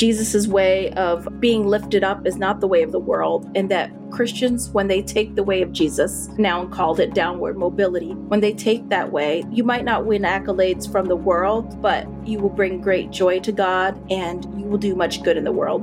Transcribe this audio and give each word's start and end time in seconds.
Jesus' 0.00 0.48
way 0.48 0.90
of 0.92 1.28
being 1.40 1.66
lifted 1.66 2.02
up 2.02 2.26
is 2.26 2.38
not 2.38 2.60
the 2.60 2.66
way 2.66 2.82
of 2.82 2.90
the 2.90 2.98
world, 2.98 3.50
and 3.54 3.70
that 3.70 3.92
Christians, 4.10 4.70
when 4.70 4.88
they 4.88 5.02
take 5.02 5.34
the 5.34 5.42
way 5.42 5.60
of 5.60 5.72
Jesus, 5.72 6.30
now 6.38 6.64
called 6.68 6.98
it 7.00 7.12
downward 7.12 7.58
mobility, 7.58 8.12
when 8.12 8.40
they 8.40 8.54
take 8.54 8.88
that 8.88 9.12
way, 9.12 9.44
you 9.50 9.62
might 9.62 9.84
not 9.84 10.06
win 10.06 10.22
accolades 10.22 10.90
from 10.90 11.04
the 11.04 11.16
world, 11.16 11.82
but 11.82 12.08
you 12.26 12.38
will 12.38 12.48
bring 12.48 12.80
great 12.80 13.10
joy 13.10 13.40
to 13.40 13.52
God 13.52 13.94
and 14.10 14.42
you 14.58 14.64
will 14.64 14.78
do 14.78 14.94
much 14.94 15.22
good 15.22 15.36
in 15.36 15.44
the 15.44 15.52
world. 15.52 15.82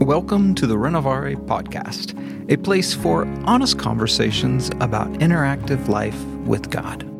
Welcome 0.00 0.54
to 0.54 0.68
the 0.68 0.76
Renovare 0.76 1.34
podcast, 1.46 2.14
a 2.48 2.56
place 2.58 2.94
for 2.94 3.26
honest 3.44 3.76
conversations 3.76 4.70
about 4.78 5.08
interactive 5.14 5.88
life 5.88 6.24
with 6.46 6.70
God. 6.70 7.15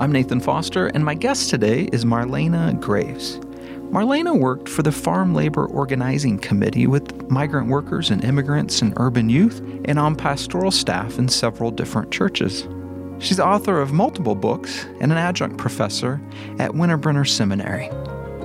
I'm 0.00 0.12
Nathan 0.12 0.38
Foster, 0.38 0.86
and 0.86 1.04
my 1.04 1.14
guest 1.14 1.50
today 1.50 1.88
is 1.92 2.04
Marlena 2.04 2.78
Graves. 2.80 3.38
Marlena 3.90 4.38
worked 4.38 4.68
for 4.68 4.84
the 4.84 4.92
Farm 4.92 5.34
Labor 5.34 5.66
Organizing 5.66 6.38
Committee 6.38 6.86
with 6.86 7.28
migrant 7.28 7.66
workers 7.66 8.08
and 8.10 8.22
immigrants 8.22 8.80
and 8.80 8.94
urban 8.98 9.28
youth, 9.28 9.58
and 9.86 9.98
on 9.98 10.14
pastoral 10.14 10.70
staff 10.70 11.18
in 11.18 11.28
several 11.28 11.72
different 11.72 12.12
churches. 12.12 12.68
She's 13.18 13.40
author 13.40 13.80
of 13.80 13.92
multiple 13.92 14.36
books 14.36 14.84
and 15.00 15.10
an 15.10 15.18
adjunct 15.18 15.58
professor 15.58 16.20
at 16.60 16.70
Winebrenner 16.70 17.28
Seminary. 17.28 17.90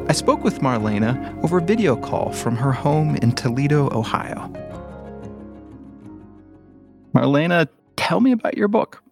I 0.10 0.14
spoke 0.14 0.44
with 0.44 0.62
Marlena 0.62 1.44
over 1.44 1.60
video 1.60 1.96
call 1.96 2.32
from 2.32 2.56
her 2.56 2.72
home 2.72 3.16
in 3.18 3.32
Toledo, 3.32 3.96
Ohio. 3.96 4.52
Marlena, 7.14 7.68
tell 7.96 8.22
me 8.22 8.32
about 8.32 8.58
your 8.58 8.68
book. 8.68 9.03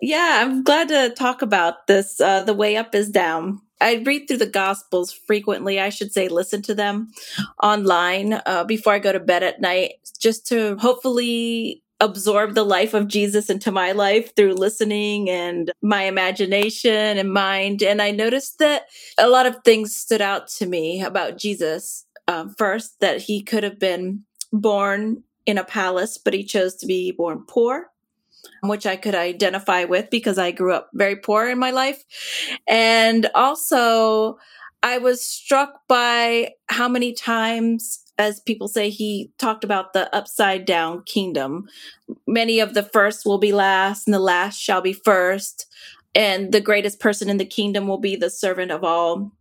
Yeah, 0.00 0.42
I'm 0.42 0.62
glad 0.62 0.88
to 0.88 1.10
talk 1.10 1.42
about 1.42 1.86
this. 1.86 2.20
Uh, 2.20 2.44
the 2.44 2.54
way 2.54 2.76
up 2.76 2.94
is 2.94 3.10
down. 3.10 3.60
I 3.80 4.02
read 4.04 4.26
through 4.26 4.38
the 4.38 4.46
Gospels 4.46 5.12
frequently. 5.12 5.80
I 5.80 5.88
should 5.88 6.12
say, 6.12 6.28
listen 6.28 6.62
to 6.62 6.74
them 6.74 7.10
online 7.62 8.40
uh, 8.46 8.64
before 8.64 8.92
I 8.92 8.98
go 8.98 9.12
to 9.12 9.20
bed 9.20 9.42
at 9.42 9.60
night, 9.60 9.94
just 10.20 10.46
to 10.48 10.76
hopefully 10.76 11.82
absorb 12.00 12.54
the 12.54 12.64
life 12.64 12.94
of 12.94 13.08
Jesus 13.08 13.50
into 13.50 13.72
my 13.72 13.90
life 13.90 14.34
through 14.36 14.54
listening 14.54 15.28
and 15.30 15.72
my 15.82 16.04
imagination 16.04 17.18
and 17.18 17.32
mind. 17.32 17.82
And 17.82 18.00
I 18.00 18.12
noticed 18.12 18.58
that 18.60 18.86
a 19.18 19.28
lot 19.28 19.46
of 19.46 19.56
things 19.64 19.96
stood 19.96 20.20
out 20.20 20.46
to 20.58 20.66
me 20.66 21.02
about 21.02 21.38
Jesus. 21.38 22.04
Um, 22.28 22.54
first, 22.56 23.00
that 23.00 23.22
he 23.22 23.42
could 23.42 23.64
have 23.64 23.78
been 23.80 24.24
born 24.52 25.24
in 25.46 25.58
a 25.58 25.64
palace, 25.64 26.18
but 26.18 26.34
he 26.34 26.44
chose 26.44 26.76
to 26.76 26.86
be 26.86 27.10
born 27.10 27.44
poor 27.48 27.90
which 28.62 28.86
I 28.86 28.96
could 28.96 29.14
identify 29.14 29.84
with 29.84 30.10
because 30.10 30.38
I 30.38 30.50
grew 30.50 30.72
up 30.72 30.90
very 30.94 31.16
poor 31.16 31.48
in 31.48 31.58
my 31.58 31.70
life. 31.70 32.04
And 32.66 33.28
also, 33.34 34.38
I 34.82 34.98
was 34.98 35.24
struck 35.24 35.86
by 35.88 36.54
how 36.68 36.88
many 36.88 37.12
times, 37.12 38.04
as 38.16 38.40
people 38.40 38.68
say, 38.68 38.90
he 38.90 39.32
talked 39.38 39.64
about 39.64 39.92
the 39.92 40.14
upside 40.14 40.64
down 40.64 41.02
kingdom. 41.02 41.68
Many 42.26 42.60
of 42.60 42.74
the 42.74 42.82
first 42.82 43.26
will 43.26 43.38
be 43.38 43.52
last, 43.52 44.06
and 44.06 44.14
the 44.14 44.20
last 44.20 44.58
shall 44.58 44.80
be 44.80 44.92
first. 44.92 45.66
And 46.14 46.52
the 46.52 46.60
greatest 46.60 47.00
person 47.00 47.28
in 47.28 47.36
the 47.36 47.44
kingdom 47.44 47.86
will 47.86 47.98
be 47.98 48.16
the 48.16 48.30
servant 48.30 48.70
of 48.70 48.84
all. 48.84 49.32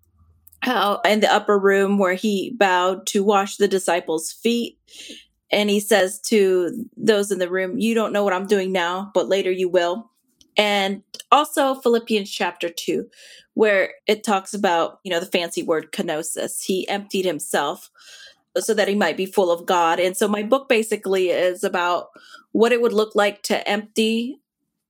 How 0.62 1.02
in 1.06 1.20
the 1.20 1.32
upper 1.32 1.58
room 1.58 1.98
where 1.98 2.16
he 2.16 2.52
bowed 2.58 3.06
to 3.08 3.24
wash 3.24 3.58
the 3.58 3.68
disciples' 3.68 4.32
feet 4.32 4.78
and 5.52 5.70
he 5.70 5.80
says 5.80 6.20
to 6.22 6.86
those 6.98 7.32
in 7.32 7.40
the 7.40 7.50
room, 7.50 7.78
You 7.78 7.94
don't 7.94 8.14
know 8.14 8.24
what 8.24 8.34
I'm 8.34 8.48
doing 8.48 8.72
now, 8.72 9.12
but 9.14 9.30
later 9.30 9.52
you 9.52 9.70
will. 9.70 10.12
And 10.58 11.04
also 11.32 11.76
Philippians 11.76 12.30
chapter 12.30 12.70
2, 12.70 13.08
where 13.54 13.94
it 14.08 14.24
talks 14.24 14.54
about, 14.54 15.00
you 15.04 15.12
know, 15.12 15.20
the 15.20 15.26
fancy 15.26 15.64
word 15.64 15.92
kenosis. 15.92 16.64
He 16.64 16.88
emptied 16.90 17.26
himself 17.26 17.92
so 18.58 18.74
that 18.74 18.88
he 18.88 18.96
might 18.96 19.18
be 19.18 19.26
full 19.26 19.52
of 19.52 19.66
God. 19.66 20.00
And 20.00 20.18
so 20.18 20.28
my 20.28 20.44
book 20.44 20.68
basically 20.68 21.30
is 21.30 21.64
about 21.64 22.08
what 22.54 22.72
it 22.72 22.82
would 22.82 22.94
look 22.94 23.16
like 23.16 23.44
to 23.44 23.68
empty 23.70 24.40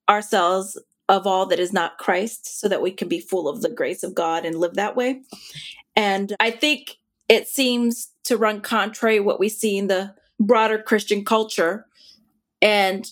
ourselves 0.09 0.81
of 1.09 1.27
all 1.27 1.45
that 1.47 1.59
is 1.59 1.73
not 1.73 1.97
Christ 1.97 2.59
so 2.59 2.67
that 2.67 2.81
we 2.81 2.91
can 2.91 3.07
be 3.07 3.19
full 3.19 3.47
of 3.47 3.61
the 3.61 3.69
grace 3.69 4.03
of 4.03 4.15
God 4.15 4.45
and 4.45 4.57
live 4.57 4.75
that 4.75 4.95
way. 4.95 5.21
And 5.95 6.35
I 6.39 6.51
think 6.51 6.97
it 7.29 7.47
seems 7.47 8.09
to 8.25 8.37
run 8.37 8.61
contrary 8.61 9.19
what 9.19 9.39
we 9.39 9.49
see 9.49 9.77
in 9.77 9.87
the 9.87 10.13
broader 10.39 10.77
Christian 10.77 11.25
culture. 11.25 11.85
And 12.61 13.11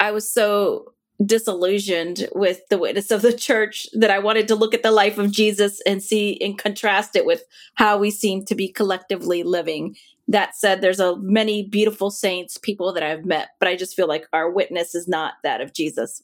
I 0.00 0.10
was 0.10 0.30
so 0.30 0.92
disillusioned 1.24 2.28
with 2.34 2.60
the 2.68 2.76
witness 2.76 3.10
of 3.10 3.22
the 3.22 3.32
church 3.32 3.88
that 3.94 4.10
I 4.10 4.18
wanted 4.18 4.48
to 4.48 4.54
look 4.54 4.74
at 4.74 4.82
the 4.82 4.90
life 4.90 5.16
of 5.16 5.32
Jesus 5.32 5.80
and 5.86 6.02
see 6.02 6.38
and 6.42 6.58
contrast 6.58 7.16
it 7.16 7.24
with 7.24 7.44
how 7.76 7.96
we 7.96 8.10
seem 8.10 8.44
to 8.44 8.54
be 8.54 8.68
collectively 8.68 9.42
living. 9.42 9.96
That 10.28 10.56
said, 10.56 10.80
there's 10.80 11.00
a 11.00 11.16
many 11.16 11.62
beautiful 11.62 12.10
saints, 12.10 12.58
people 12.58 12.92
that 12.92 13.02
I've 13.02 13.24
met, 13.24 13.50
but 13.60 13.68
I 13.68 13.76
just 13.76 13.94
feel 13.94 14.08
like 14.08 14.26
our 14.32 14.50
witness 14.50 14.94
is 14.94 15.08
not 15.08 15.34
that 15.42 15.60
of 15.60 15.72
Jesus. 15.72 16.22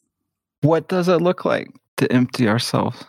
What 0.61 0.89
does 0.89 1.07
it 1.07 1.21
look 1.21 1.45
like 1.45 1.69
to 1.97 2.11
empty 2.11 2.47
ourselves? 2.47 3.03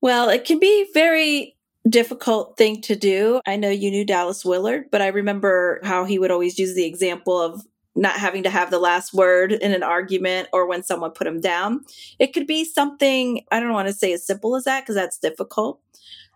Well, 0.00 0.28
it 0.28 0.44
can 0.44 0.58
be 0.58 0.86
very 0.94 1.56
difficult 1.88 2.56
thing 2.56 2.80
to 2.82 2.96
do. 2.96 3.40
I 3.46 3.56
know 3.56 3.70
you 3.70 3.90
knew 3.90 4.04
Dallas 4.04 4.44
Willard, 4.44 4.86
but 4.90 5.02
I 5.02 5.08
remember 5.08 5.80
how 5.82 6.04
he 6.04 6.18
would 6.18 6.30
always 6.30 6.58
use 6.58 6.74
the 6.74 6.84
example 6.84 7.40
of 7.40 7.62
not 7.94 8.16
having 8.16 8.44
to 8.44 8.50
have 8.50 8.70
the 8.70 8.78
last 8.78 9.12
word 9.12 9.52
in 9.52 9.72
an 9.72 9.82
argument 9.82 10.48
or 10.52 10.68
when 10.68 10.82
someone 10.82 11.10
put 11.10 11.26
him 11.26 11.40
down. 11.40 11.80
It 12.18 12.32
could 12.32 12.46
be 12.46 12.64
something, 12.64 13.44
I 13.50 13.60
don't 13.60 13.72
want 13.72 13.88
to 13.88 13.94
say 13.94 14.12
as 14.12 14.26
simple 14.26 14.54
as 14.56 14.64
that 14.64 14.82
because 14.82 14.94
that's 14.94 15.18
difficult. 15.18 15.80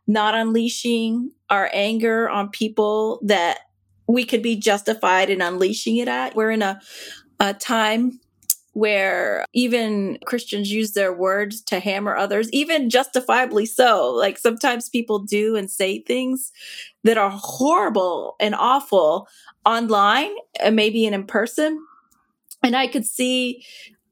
Not 0.06 0.34
unleashing 0.34 1.30
our 1.48 1.70
anger 1.72 2.28
on 2.28 2.50
people 2.50 3.20
that 3.24 3.58
we 4.08 4.24
could 4.24 4.42
be 4.42 4.56
justified 4.56 5.30
in 5.30 5.40
unleashing 5.40 5.98
it 5.98 6.08
at. 6.08 6.34
We're 6.34 6.50
in 6.50 6.62
a, 6.62 6.80
a 7.38 7.54
time 7.54 8.18
where 8.72 9.44
even 9.52 10.18
Christians 10.24 10.72
use 10.72 10.92
their 10.92 11.12
words 11.12 11.60
to 11.62 11.78
hammer 11.78 12.16
others, 12.16 12.50
even 12.52 12.88
justifiably 12.88 13.66
so. 13.66 14.10
Like 14.10 14.38
sometimes 14.38 14.88
people 14.88 15.18
do 15.18 15.56
and 15.56 15.70
say 15.70 16.00
things 16.00 16.52
that 17.04 17.18
are 17.18 17.32
horrible 17.32 18.36
and 18.40 18.54
awful 18.54 19.28
online 19.66 20.30
and 20.60 20.74
maybe 20.74 21.04
in 21.04 21.24
person. 21.24 21.84
And 22.62 22.74
I 22.74 22.86
could 22.86 23.04
see 23.04 23.64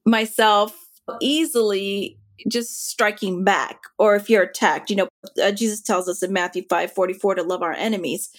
myself 0.05 0.77
easily 1.21 2.19
just 2.49 2.89
striking 2.89 3.45
back 3.45 3.81
or 3.99 4.17
if 4.17 4.31
you're 4.31 4.43
attacked 4.43 4.89
you 4.89 4.97
know 4.97 5.09
uh, 5.43 5.51
jesus 5.53 5.83
tells 5.83 6.09
us 6.09 6.23
in 6.23 6.33
matthew 6.33 6.63
5 6.71 6.91
44 6.91 7.35
to 7.35 7.43
love 7.43 7.63
our 7.63 7.75
enemies 7.75 8.31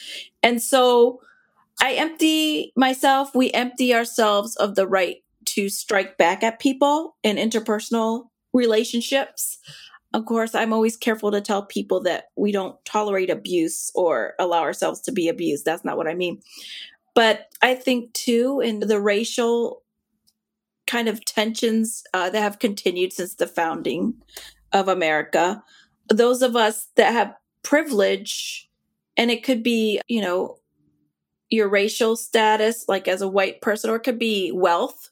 and 0.41 0.59
so 0.59 1.21
i 1.81 1.93
empty 1.93 2.73
myself 2.75 3.35
we 3.35 3.51
empty 3.51 3.93
ourselves 3.93 4.55
of 4.55 4.73
the 4.73 4.87
right 4.87 5.17
to 5.53 5.69
strike 5.69 6.17
back 6.17 6.43
at 6.43 6.59
people 6.59 7.15
in 7.23 7.37
interpersonal 7.37 8.29
relationships. 8.53 9.57
Of 10.13 10.25
course, 10.25 10.53
I'm 10.55 10.73
always 10.73 10.97
careful 10.97 11.31
to 11.31 11.41
tell 11.41 11.65
people 11.65 12.01
that 12.03 12.25
we 12.35 12.51
don't 12.51 12.83
tolerate 12.83 13.29
abuse 13.29 13.91
or 13.95 14.33
allow 14.39 14.61
ourselves 14.61 14.99
to 15.01 15.11
be 15.11 15.29
abused. 15.29 15.63
That's 15.63 15.85
not 15.85 15.97
what 15.97 16.07
I 16.07 16.13
mean. 16.13 16.41
But 17.15 17.47
I 17.61 17.75
think, 17.75 18.13
too, 18.13 18.61
in 18.61 18.79
the 18.79 18.99
racial 18.99 19.83
kind 20.87 21.07
of 21.07 21.23
tensions 21.23 22.03
uh, 22.13 22.29
that 22.29 22.41
have 22.41 22.59
continued 22.59 23.13
since 23.13 23.35
the 23.35 23.47
founding 23.47 24.15
of 24.73 24.87
America, 24.87 25.63
those 26.09 26.41
of 26.41 26.55
us 26.55 26.89
that 26.95 27.13
have 27.13 27.33
privilege, 27.63 28.69
and 29.15 29.31
it 29.31 29.43
could 29.43 29.63
be, 29.63 30.01
you 30.07 30.21
know, 30.21 30.57
your 31.51 31.67
racial 31.67 32.15
status, 32.15 32.85
like 32.87 33.07
as 33.07 33.21
a 33.21 33.27
white 33.27 33.61
person, 33.61 33.89
or 33.89 33.97
it 33.97 34.03
could 34.03 34.17
be 34.17 34.51
wealth. 34.51 35.09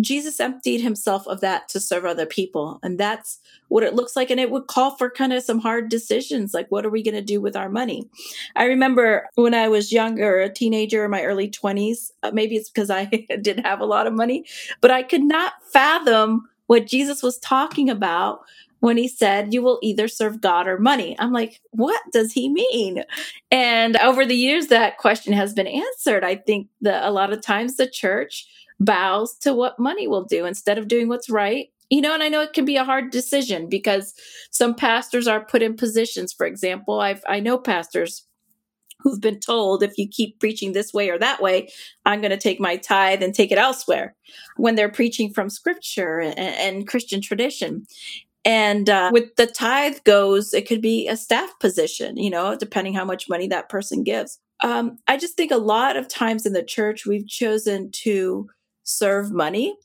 Jesus 0.00 0.40
emptied 0.40 0.80
himself 0.80 1.26
of 1.26 1.40
that 1.40 1.68
to 1.68 1.80
serve 1.80 2.04
other 2.04 2.24
people. 2.24 2.78
And 2.82 2.98
that's 2.98 3.40
what 3.68 3.82
it 3.82 3.94
looks 3.94 4.16
like. 4.16 4.30
And 4.30 4.40
it 4.40 4.50
would 4.50 4.66
call 4.66 4.96
for 4.96 5.10
kind 5.10 5.32
of 5.32 5.42
some 5.42 5.58
hard 5.58 5.88
decisions 5.88 6.54
like, 6.54 6.66
what 6.68 6.86
are 6.86 6.90
we 6.90 7.02
going 7.02 7.14
to 7.14 7.22
do 7.22 7.40
with 7.40 7.56
our 7.56 7.68
money? 7.68 8.08
I 8.56 8.64
remember 8.64 9.28
when 9.34 9.54
I 9.54 9.68
was 9.68 9.92
younger, 9.92 10.40
a 10.40 10.52
teenager 10.52 11.04
in 11.04 11.10
my 11.10 11.24
early 11.24 11.50
20s, 11.50 12.10
uh, 12.22 12.30
maybe 12.32 12.56
it's 12.56 12.70
because 12.70 12.90
I 12.90 13.04
didn't 13.42 13.64
have 13.64 13.80
a 13.80 13.86
lot 13.86 14.06
of 14.06 14.12
money, 14.12 14.44
but 14.80 14.90
I 14.90 15.02
could 15.02 15.24
not 15.24 15.54
fathom 15.72 16.48
what 16.66 16.86
Jesus 16.86 17.22
was 17.22 17.38
talking 17.38 17.90
about 17.90 18.40
when 18.82 18.96
he 18.96 19.06
said, 19.06 19.54
You 19.54 19.62
will 19.62 19.78
either 19.80 20.08
serve 20.08 20.40
God 20.40 20.66
or 20.66 20.76
money. 20.76 21.14
I'm 21.18 21.32
like, 21.32 21.60
What 21.70 22.02
does 22.12 22.32
he 22.32 22.48
mean? 22.48 23.04
And 23.50 23.96
over 23.98 24.26
the 24.26 24.34
years, 24.34 24.66
that 24.66 24.98
question 24.98 25.32
has 25.32 25.54
been 25.54 25.68
answered. 25.68 26.24
I 26.24 26.34
think 26.34 26.66
that 26.80 27.04
a 27.04 27.12
lot 27.12 27.32
of 27.32 27.40
times 27.40 27.76
the 27.76 27.86
church 27.86 28.46
bows 28.80 29.36
to 29.38 29.54
what 29.54 29.78
money 29.78 30.08
will 30.08 30.24
do 30.24 30.44
instead 30.46 30.78
of 30.78 30.88
doing 30.88 31.08
what's 31.08 31.30
right. 31.30 31.68
You 31.90 32.00
know, 32.00 32.12
and 32.12 32.24
I 32.24 32.28
know 32.28 32.42
it 32.42 32.54
can 32.54 32.64
be 32.64 32.76
a 32.76 32.84
hard 32.84 33.10
decision 33.10 33.68
because 33.68 34.14
some 34.50 34.74
pastors 34.74 35.28
are 35.28 35.44
put 35.44 35.62
in 35.62 35.76
positions. 35.76 36.32
For 36.32 36.44
example, 36.44 36.98
I've 37.00 37.22
I 37.28 37.38
know 37.38 37.58
pastors 37.58 38.26
who've 38.98 39.20
been 39.20 39.38
told 39.38 39.84
if 39.84 39.96
you 39.96 40.08
keep 40.08 40.40
preaching 40.40 40.72
this 40.72 40.92
way 40.92 41.08
or 41.08 41.18
that 41.20 41.40
way, 41.40 41.68
I'm 42.04 42.20
going 42.20 42.30
to 42.30 42.36
take 42.36 42.58
my 42.58 42.76
tithe 42.76 43.22
and 43.22 43.32
take 43.32 43.52
it 43.52 43.58
elsewhere 43.58 44.16
when 44.56 44.74
they're 44.74 44.90
preaching 44.90 45.32
from 45.32 45.50
scripture 45.50 46.18
and, 46.18 46.38
and 46.38 46.88
Christian 46.88 47.20
tradition. 47.20 47.86
And 48.44 48.90
uh, 48.90 49.10
with 49.12 49.36
the 49.36 49.46
tithe 49.46 49.98
goes, 50.04 50.52
it 50.52 50.66
could 50.66 50.82
be 50.82 51.06
a 51.06 51.16
staff 51.16 51.50
position, 51.60 52.16
you 52.16 52.30
know, 52.30 52.56
depending 52.56 52.94
how 52.94 53.04
much 53.04 53.28
money 53.28 53.46
that 53.48 53.68
person 53.68 54.02
gives. 54.02 54.38
Um, 54.62 54.98
I 55.06 55.16
just 55.16 55.36
think 55.36 55.52
a 55.52 55.56
lot 55.56 55.96
of 55.96 56.08
times 56.08 56.46
in 56.46 56.52
the 56.52 56.62
church, 56.62 57.06
we've 57.06 57.26
chosen 57.26 57.90
to 58.02 58.48
serve 58.82 59.32
money 59.32 59.76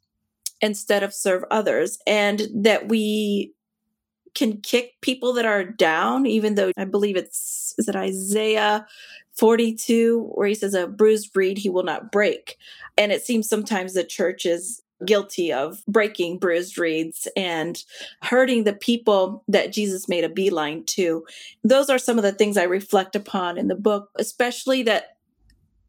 instead 0.60 1.04
of 1.04 1.14
serve 1.14 1.44
others, 1.52 2.00
and 2.08 2.48
that 2.54 2.90
we 2.90 3.54
can 4.34 4.62
kick 4.62 4.94
people 5.02 5.34
that 5.34 5.46
are 5.46 5.64
down, 5.64 6.26
even 6.26 6.56
though 6.56 6.72
I 6.78 6.86
believe 6.86 7.16
it's, 7.16 7.74
is 7.78 7.88
it 7.88 7.96
Isaiah 7.96 8.88
42, 9.38 10.32
where 10.34 10.48
he 10.48 10.56
says, 10.56 10.74
A 10.74 10.88
bruised 10.88 11.36
reed 11.36 11.60
he 11.60 11.70
will 11.70 11.84
not 11.84 12.12
break. 12.12 12.58
And 12.98 13.12
it 13.12 13.24
seems 13.24 13.48
sometimes 13.48 13.94
the 13.94 14.04
church 14.04 14.46
is 14.46 14.82
guilty 15.06 15.54
of 15.54 15.84
breaking 15.88 16.40
bruised 16.40 16.78
reeds 16.78 17.28
and 17.36 17.84
hurting 18.24 18.64
the 18.64 18.74
people 18.74 19.44
that 19.48 19.72
Jesus 19.72 20.08
made 20.08 20.24
a 20.24 20.30
beeline 20.30 20.84
to. 20.86 21.26
Those 21.64 21.90
are 21.90 22.00
some 22.00 22.18
of 22.18 22.24
the 22.24 22.32
things 22.32 22.58
I 22.58 22.64
reflect 22.64 23.16
upon 23.16 23.58
in 23.58 23.68
the 23.68 23.76
book, 23.76 24.10
especially 24.16 24.84
that 24.84 25.18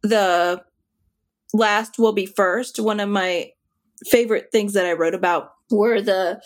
the 0.03 0.63
last 1.53 1.99
will 1.99 2.13
be 2.13 2.27
first. 2.27 2.79
One 2.79 3.01
of 3.01 3.09
my 3.09 3.53
favorite 4.07 4.51
things 4.53 4.75
that 4.75 4.87
I 4.87 4.93
wrote 4.93 5.15
about 5.15 5.53
were 5.71 6.01
the 6.01 6.41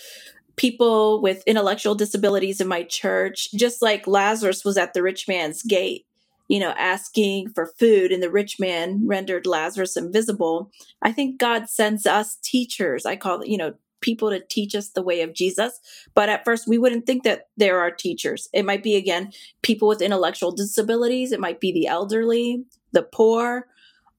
people 0.56 1.20
with 1.22 1.42
intellectual 1.46 1.94
disabilities 1.94 2.60
in 2.60 2.68
my 2.68 2.82
church, 2.84 3.50
just 3.52 3.82
like 3.82 4.06
Lazarus 4.06 4.64
was 4.64 4.76
at 4.76 4.94
the 4.94 5.02
rich 5.02 5.26
man's 5.26 5.62
gate 5.62 6.06
you 6.48 6.60
know, 6.60 6.74
asking 6.78 7.50
for 7.50 7.66
food 7.78 8.12
and 8.12 8.22
the 8.22 8.30
rich 8.30 8.58
man 8.58 9.06
rendered 9.06 9.46
Lazarus 9.46 9.96
invisible. 9.96 10.70
I 11.00 11.12
think 11.12 11.38
God 11.38 11.68
sends 11.68 12.06
us 12.06 12.36
teachers. 12.42 13.06
I 13.06 13.16
call 13.16 13.44
you 13.44 13.56
know, 13.56 13.74
people 14.02 14.30
to 14.30 14.40
teach 14.40 14.74
us 14.74 14.90
the 14.90 15.02
way 15.02 15.22
of 15.22 15.32
Jesus. 15.32 15.80
But 16.14 16.28
at 16.28 16.44
first, 16.44 16.68
we 16.68 16.76
wouldn't 16.76 17.06
think 17.06 17.22
that 17.22 17.48
there 17.56 17.80
are 17.80 17.90
teachers. 17.90 18.48
It 18.52 18.66
might 18.66 18.82
be, 18.82 18.96
again, 18.96 19.32
people 19.62 19.88
with 19.88 20.02
intellectual 20.02 20.52
disabilities, 20.52 21.32
it 21.32 21.40
might 21.40 21.60
be 21.60 21.72
the 21.72 21.86
elderly, 21.86 22.64
the 22.92 23.02
poor, 23.02 23.68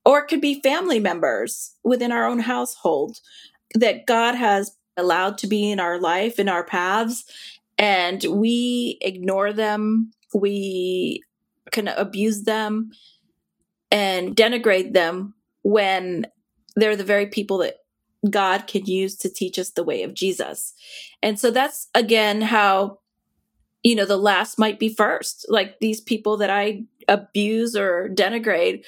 or 0.05 0.19
it 0.19 0.27
could 0.27 0.41
be 0.41 0.61
family 0.61 0.99
members 0.99 1.75
within 1.83 2.11
our 2.11 2.25
own 2.25 2.39
household 2.39 3.19
that 3.75 4.05
God 4.05 4.35
has 4.35 4.75
allowed 4.97 5.37
to 5.39 5.47
be 5.47 5.71
in 5.71 5.79
our 5.79 5.99
life, 5.99 6.39
in 6.39 6.49
our 6.49 6.63
paths, 6.63 7.25
and 7.77 8.23
we 8.29 8.97
ignore 9.01 9.53
them. 9.53 10.11
We 10.33 11.21
can 11.71 11.87
abuse 11.87 12.43
them 12.43 12.91
and 13.91 14.35
denigrate 14.35 14.93
them 14.93 15.35
when 15.63 16.25
they're 16.75 16.95
the 16.95 17.03
very 17.03 17.27
people 17.27 17.59
that 17.59 17.75
God 18.29 18.67
can 18.67 18.85
use 18.85 19.15
to 19.17 19.29
teach 19.29 19.59
us 19.59 19.71
the 19.71 19.83
way 19.83 20.03
of 20.03 20.13
Jesus. 20.13 20.73
And 21.21 21.39
so 21.39 21.51
that's 21.51 21.89
again 21.93 22.41
how, 22.41 22.99
you 23.83 23.95
know, 23.95 24.05
the 24.05 24.17
last 24.17 24.57
might 24.57 24.79
be 24.79 24.89
first. 24.89 25.45
Like 25.49 25.79
these 25.79 26.01
people 26.01 26.37
that 26.37 26.49
I 26.49 26.83
abuse 27.07 27.75
or 27.75 28.09
denigrate, 28.13 28.85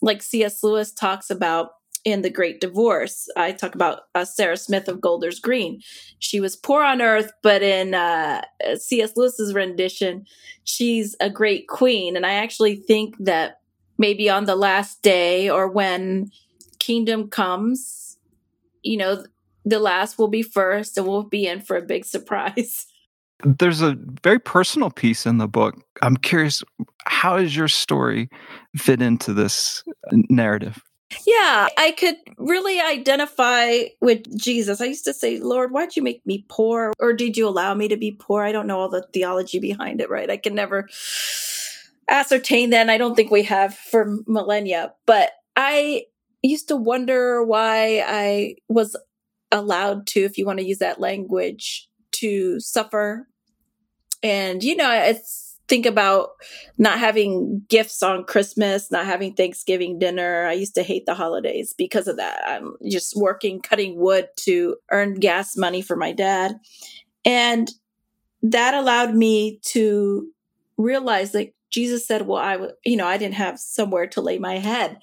like 0.00 0.22
C.S. 0.22 0.62
Lewis 0.62 0.92
talks 0.92 1.30
about 1.30 1.72
in 2.04 2.22
The 2.22 2.30
Great 2.30 2.60
Divorce. 2.60 3.28
I 3.36 3.52
talk 3.52 3.74
about 3.74 4.02
uh, 4.14 4.24
Sarah 4.24 4.56
Smith 4.56 4.88
of 4.88 5.00
Golders 5.00 5.38
Green. 5.38 5.80
She 6.18 6.40
was 6.40 6.56
poor 6.56 6.82
on 6.82 7.02
earth, 7.02 7.32
but 7.42 7.62
in 7.62 7.94
uh, 7.94 8.42
C.S. 8.76 9.16
Lewis's 9.16 9.54
rendition, 9.54 10.26
she's 10.64 11.16
a 11.20 11.30
great 11.30 11.68
queen. 11.68 12.16
And 12.16 12.24
I 12.24 12.32
actually 12.34 12.76
think 12.76 13.16
that 13.18 13.60
maybe 13.98 14.30
on 14.30 14.46
the 14.46 14.56
last 14.56 15.02
day 15.02 15.50
or 15.50 15.68
when 15.68 16.30
kingdom 16.78 17.28
comes, 17.28 18.18
you 18.82 18.96
know, 18.96 19.24
the 19.64 19.78
last 19.78 20.18
will 20.18 20.28
be 20.28 20.42
first 20.42 20.96
and 20.96 21.06
we'll 21.06 21.22
be 21.22 21.46
in 21.46 21.60
for 21.60 21.76
a 21.76 21.82
big 21.82 22.04
surprise. 22.04 22.86
There's 23.44 23.80
a 23.80 23.96
very 24.22 24.38
personal 24.38 24.90
piece 24.90 25.24
in 25.24 25.38
the 25.38 25.48
book. 25.48 25.74
I'm 26.02 26.16
curious, 26.16 26.62
how 27.06 27.38
does 27.38 27.56
your 27.56 27.68
story 27.68 28.28
fit 28.76 29.00
into 29.00 29.32
this 29.32 29.82
narrative? 30.12 30.82
Yeah, 31.26 31.68
I 31.76 31.92
could 31.96 32.16
really 32.38 32.80
identify 32.80 33.84
with 34.00 34.38
Jesus. 34.38 34.80
I 34.80 34.86
used 34.86 35.04
to 35.04 35.14
say, 35.14 35.40
Lord, 35.40 35.72
why'd 35.72 35.96
you 35.96 36.02
make 36.02 36.24
me 36.24 36.44
poor? 36.48 36.92
Or 37.00 37.12
did 37.12 37.36
you 37.36 37.48
allow 37.48 37.74
me 37.74 37.88
to 37.88 37.96
be 37.96 38.12
poor? 38.12 38.42
I 38.42 38.52
don't 38.52 38.66
know 38.66 38.78
all 38.78 38.88
the 38.88 39.06
theology 39.12 39.58
behind 39.58 40.00
it, 40.00 40.08
right? 40.08 40.30
I 40.30 40.36
can 40.36 40.54
never 40.54 40.88
ascertain 42.08 42.70
that. 42.70 42.88
I 42.88 42.98
don't 42.98 43.14
think 43.14 43.30
we 43.30 43.42
have 43.44 43.74
for 43.74 44.18
millennia. 44.26 44.94
But 45.06 45.32
I 45.56 46.04
used 46.42 46.68
to 46.68 46.76
wonder 46.76 47.44
why 47.44 48.04
I 48.06 48.56
was 48.68 48.96
allowed 49.50 50.06
to, 50.08 50.20
if 50.20 50.38
you 50.38 50.46
want 50.46 50.60
to 50.60 50.66
use 50.66 50.78
that 50.78 51.00
language, 51.00 51.88
to 52.12 52.60
suffer. 52.60 53.28
And, 54.22 54.62
you 54.62 54.76
know, 54.76 54.92
it's, 54.92 55.49
think 55.70 55.86
about 55.86 56.30
not 56.76 56.98
having 56.98 57.62
gifts 57.68 58.02
on 58.02 58.24
Christmas, 58.24 58.90
not 58.90 59.06
having 59.06 59.32
Thanksgiving 59.32 60.00
dinner. 60.00 60.46
I 60.46 60.52
used 60.52 60.74
to 60.74 60.82
hate 60.82 61.06
the 61.06 61.14
holidays 61.14 61.74
because 61.78 62.08
of 62.08 62.16
that. 62.16 62.42
I'm 62.44 62.74
just 62.90 63.16
working, 63.16 63.60
cutting 63.60 63.96
wood 63.96 64.28
to 64.38 64.76
earn 64.90 65.14
gas 65.14 65.56
money 65.56 65.80
for 65.80 65.94
my 65.94 66.12
dad. 66.12 66.56
And 67.24 67.70
that 68.42 68.74
allowed 68.74 69.14
me 69.14 69.60
to 69.66 70.28
realize 70.76 71.32
that 71.32 71.54
Jesus 71.70 72.04
said, 72.04 72.26
well, 72.26 72.42
I, 72.42 72.58
you 72.84 72.96
know, 72.96 73.06
I 73.06 73.16
didn't 73.16 73.34
have 73.34 73.60
somewhere 73.60 74.08
to 74.08 74.20
lay 74.20 74.38
my 74.38 74.58
head. 74.58 74.98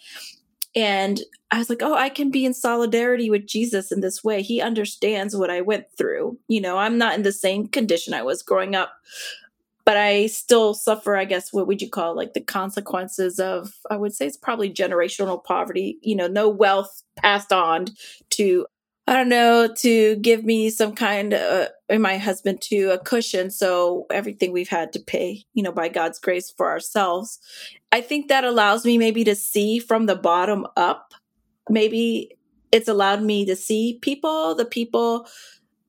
And 0.75 1.21
I 1.49 1.59
was 1.59 1.69
like, 1.69 1.81
oh, 1.81 1.93
I 1.93 2.09
can 2.09 2.29
be 2.29 2.45
in 2.45 2.53
solidarity 2.53 3.29
with 3.29 3.47
Jesus 3.47 3.89
in 3.89 4.01
this 4.01 4.21
way. 4.21 4.41
He 4.41 4.61
understands 4.61 5.33
what 5.33 5.49
I 5.49 5.61
went 5.61 5.85
through. 5.97 6.37
You 6.49 6.59
know, 6.59 6.77
I'm 6.77 6.97
not 6.97 7.15
in 7.15 7.23
the 7.23 7.31
same 7.31 7.69
condition 7.69 8.13
I 8.13 8.23
was 8.23 8.43
growing 8.43 8.75
up 8.75 8.91
but 9.87 9.95
I 9.95 10.27
still 10.27 10.73
suffer, 10.73 11.15
I 11.15 11.23
guess, 11.23 11.53
what 11.53 11.65
would 11.65 11.81
you 11.81 11.89
call 11.89 12.13
like 12.13 12.33
the 12.33 12.41
consequences 12.41 13.39
of, 13.39 13.73
I 13.89 13.95
would 13.95 14.13
say 14.13 14.27
it's 14.27 14.35
probably 14.35 14.69
generational 14.69 15.41
poverty, 15.41 15.97
you 16.01 16.13
know, 16.13 16.27
no 16.27 16.49
wealth 16.49 17.03
passed 17.15 17.53
on 17.53 17.85
to, 18.31 18.65
I 19.07 19.13
don't 19.13 19.29
know, 19.29 19.73
to 19.77 20.17
give 20.17 20.43
me 20.43 20.69
some 20.71 20.93
kind 20.93 21.33
of, 21.33 21.39
uh, 21.39 21.69
and 21.87 22.03
my 22.03 22.17
husband 22.17 22.59
to 22.63 22.89
a 22.89 22.99
cushion. 22.99 23.49
So 23.49 24.07
everything 24.11 24.51
we've 24.51 24.67
had 24.67 24.91
to 24.91 24.99
pay, 24.99 25.45
you 25.53 25.63
know, 25.63 25.71
by 25.71 25.87
God's 25.87 26.19
grace 26.19 26.51
for 26.51 26.69
ourselves. 26.69 27.39
I 27.93 28.01
think 28.01 28.27
that 28.27 28.43
allows 28.43 28.83
me 28.83 28.97
maybe 28.97 29.23
to 29.23 29.35
see 29.35 29.79
from 29.79 30.05
the 30.05 30.17
bottom 30.17 30.67
up. 30.75 31.13
Maybe 31.69 32.37
it's 32.73 32.89
allowed 32.89 33.23
me 33.23 33.45
to 33.45 33.55
see 33.55 33.99
people, 34.01 34.53
the 34.53 34.65
people 34.65 35.27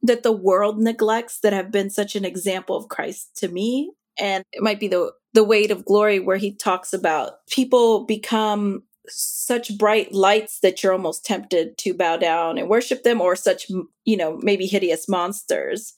that 0.03 0.23
the 0.23 0.33
world 0.33 0.79
neglects 0.79 1.41
that 1.41 1.53
have 1.53 1.71
been 1.71 1.91
such 1.91 2.17
an 2.17 2.25
example 2.25 2.77
of 2.77 2.89
Christ 2.89 3.37
to 3.37 3.49
me. 3.49 3.93
And 4.19 4.45
it 4.53 4.63
might 4.63 4.81
be 4.81 4.89
the 4.89 5.13
the 5.35 5.45
weight 5.45 5.71
of 5.71 5.85
glory 5.85 6.19
where 6.19 6.37
he 6.37 6.55
talks 6.55 6.93
about 6.93 7.47
people 7.49 8.05
become 8.07 8.83
such 9.09 9.77
bright 9.79 10.13
lights 10.13 10.61
that 10.61 10.83
you're 10.83 10.93
almost 10.93 11.25
tempted 11.25 11.77
to 11.79 11.95
bow 11.95 12.17
down 12.17 12.59
and 12.59 12.69
worship 12.69 13.03
them 13.03 13.21
or 13.21 13.37
such 13.37 13.71
you 14.05 14.17
know 14.17 14.39
maybe 14.43 14.67
hideous 14.67 15.09
monsters 15.09 15.95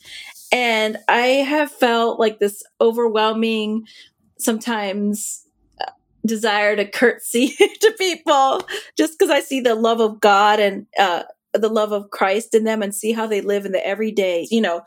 and 0.52 0.96
i 1.08 1.20
have 1.20 1.70
felt 1.70 2.20
like 2.20 2.38
this 2.38 2.62
overwhelming 2.80 3.84
sometimes 4.38 5.44
uh, 5.80 5.90
desire 6.24 6.76
to 6.76 6.84
curtsy 6.84 7.48
to 7.80 7.94
people 7.98 8.62
just 8.96 9.18
because 9.18 9.30
i 9.30 9.40
see 9.40 9.60
the 9.60 9.74
love 9.74 10.00
of 10.00 10.20
god 10.20 10.60
and 10.60 10.86
uh, 10.98 11.22
the 11.52 11.68
love 11.68 11.92
of 11.92 12.10
Christ 12.10 12.54
in 12.54 12.64
them 12.64 12.82
and 12.82 12.94
see 12.94 13.12
how 13.12 13.26
they 13.26 13.40
live 13.40 13.66
in 13.66 13.72
the 13.72 13.86
everyday, 13.86 14.46
you 14.50 14.60
know, 14.60 14.82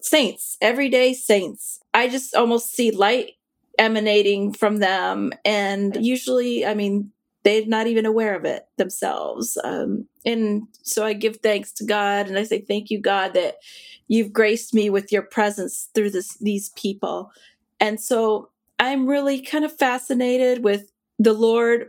saints, 0.00 0.56
everyday 0.60 1.12
saints. 1.12 1.80
I 1.92 2.08
just 2.08 2.34
almost 2.34 2.74
see 2.74 2.90
light 2.90 3.32
emanating 3.78 4.52
from 4.52 4.78
them. 4.78 5.32
And 5.44 5.96
usually, 6.04 6.66
I 6.66 6.74
mean, 6.74 7.12
they're 7.42 7.66
not 7.66 7.86
even 7.86 8.04
aware 8.04 8.36
of 8.36 8.44
it 8.44 8.66
themselves. 8.76 9.56
Um, 9.64 10.06
and 10.26 10.64
so 10.82 11.04
I 11.04 11.14
give 11.14 11.36
thanks 11.36 11.72
to 11.72 11.84
God 11.84 12.28
and 12.28 12.38
I 12.38 12.44
say, 12.44 12.60
Thank 12.60 12.90
you, 12.90 13.00
God, 13.00 13.32
that 13.34 13.56
you've 14.08 14.32
graced 14.32 14.74
me 14.74 14.90
with 14.90 15.10
your 15.10 15.22
presence 15.22 15.88
through 15.94 16.10
this, 16.10 16.36
these 16.38 16.68
people. 16.70 17.30
And 17.78 17.98
so 17.98 18.50
I'm 18.78 19.06
really 19.06 19.40
kind 19.40 19.64
of 19.64 19.76
fascinated 19.76 20.62
with 20.62 20.90
the 21.18 21.32
Lord 21.32 21.88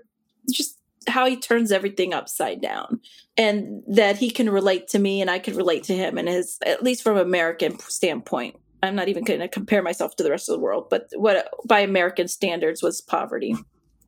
just 0.50 0.78
how 1.08 1.26
he 1.26 1.36
turns 1.36 1.72
everything 1.72 2.14
upside 2.14 2.62
down 2.62 3.00
and 3.38 3.84
that 3.88 4.18
he 4.18 4.30
can 4.30 4.50
relate 4.50 4.88
to 4.90 5.00
me 5.00 5.22
and 5.22 5.30
I 5.30 5.40
can 5.40 5.56
relate 5.56 5.84
to 5.86 5.96
him 5.96 6.18
and 6.18 6.28
his 6.28 6.58
at 6.66 6.84
least 6.84 7.04
from 7.04 7.18
American 7.18 7.80
standpoint. 7.80 8.56
I'm 8.84 8.96
not 8.96 9.10
even 9.10 9.24
going 9.24 9.40
to 9.40 9.48
compare 9.48 9.84
myself 9.84 10.16
to 10.16 10.24
the 10.24 10.32
rest 10.32 10.50
of 10.50 10.54
the 10.54 10.60
world, 10.60 10.88
but 10.90 11.10
what 11.16 11.50
by 11.66 11.80
American 11.80 12.28
standards 12.28 12.82
was 12.82 13.02
poverty. 13.02 13.56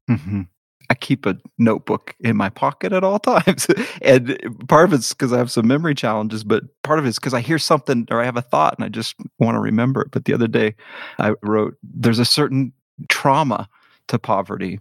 Mm-hmm. 0.09 0.41
I 0.89 0.95
keep 0.95 1.25
a 1.25 1.37
notebook 1.57 2.15
in 2.19 2.35
my 2.35 2.49
pocket 2.49 2.91
at 2.91 3.03
all 3.03 3.19
times. 3.19 3.67
and 4.01 4.37
part 4.67 4.85
of 4.85 4.93
it's 4.93 5.13
because 5.13 5.33
I 5.33 5.37
have 5.37 5.51
some 5.51 5.67
memory 5.67 5.95
challenges, 5.95 6.43
but 6.43 6.63
part 6.83 6.99
of 6.99 7.05
it's 7.05 7.19
because 7.19 7.33
I 7.33 7.41
hear 7.41 7.59
something 7.59 8.07
or 8.11 8.21
I 8.21 8.25
have 8.25 8.37
a 8.37 8.41
thought 8.41 8.75
and 8.77 8.85
I 8.85 8.89
just 8.89 9.15
want 9.39 9.55
to 9.55 9.59
remember 9.59 10.01
it. 10.01 10.11
But 10.11 10.25
the 10.25 10.33
other 10.33 10.47
day 10.47 10.75
I 11.19 11.33
wrote, 11.41 11.77
there's 11.81 12.19
a 12.19 12.25
certain 12.25 12.73
trauma 13.09 13.69
to 14.07 14.19
poverty. 14.19 14.79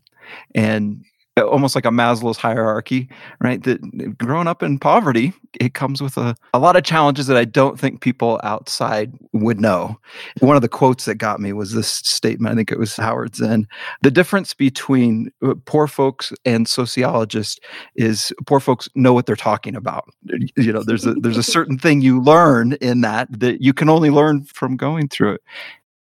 And 0.55 1.05
almost 1.39 1.75
like 1.75 1.87
a 1.87 1.91
Maslow's 1.91 2.37
hierarchy, 2.37 3.09
right? 3.41 3.63
That 3.63 4.19
growing 4.19 4.47
up 4.47 4.63
in 4.63 4.79
poverty, 4.79 5.33
it 5.59 5.73
comes 5.73 6.03
with 6.03 6.19
a, 6.19 6.37
a 6.53 6.59
lot 6.59 6.77
of 6.77 6.85
challenges 6.85 7.27
that 7.27 7.39
I 7.39 7.45
don't 7.45 7.81
think 7.81 8.03
people 8.03 8.39
outside 8.45 9.13
would 9.33 9.61
know. 9.61 9.99
One 10.41 10.57
of 10.57 10.63
the 10.63 10.69
quotes 10.69 11.07
that 11.07 11.15
got 11.15 11.41
me 11.41 11.53
was 11.53 11.73
this 11.73 11.89
statement. 11.89 12.53
I 12.53 12.57
think 12.57 12.71
it 12.71 12.79
was 12.79 12.97
Howard 12.97 13.35
Zinn. 13.35 13.67
The 14.03 14.11
difference 14.11 14.53
between 14.53 15.31
uh, 15.43 15.55
poor 15.65 15.87
folks 15.87 16.33
and 16.45 16.69
sociologists 16.69 17.61
is 17.97 18.33
poor 18.47 18.61
folks 18.61 18.89
know 18.95 19.15
what 19.15 19.25
they're 19.25 19.37
talking 19.37 19.75
about. 19.75 20.05
You 20.57 20.73
know, 20.73 20.83
there's 20.83 21.07
a 21.07 21.15
there's 21.15 21.39
a 21.39 21.43
certain 21.43 21.79
thing 21.79 22.03
you 22.03 22.21
learn 22.21 22.75
in 22.75 23.01
that 23.03 23.29
that 23.41 23.63
you 23.63 23.73
can 23.73 23.89
only 23.89 24.11
learn 24.11 24.45
from 24.45 24.77
going 24.77 25.09
through 25.09 25.35
it. 25.35 25.41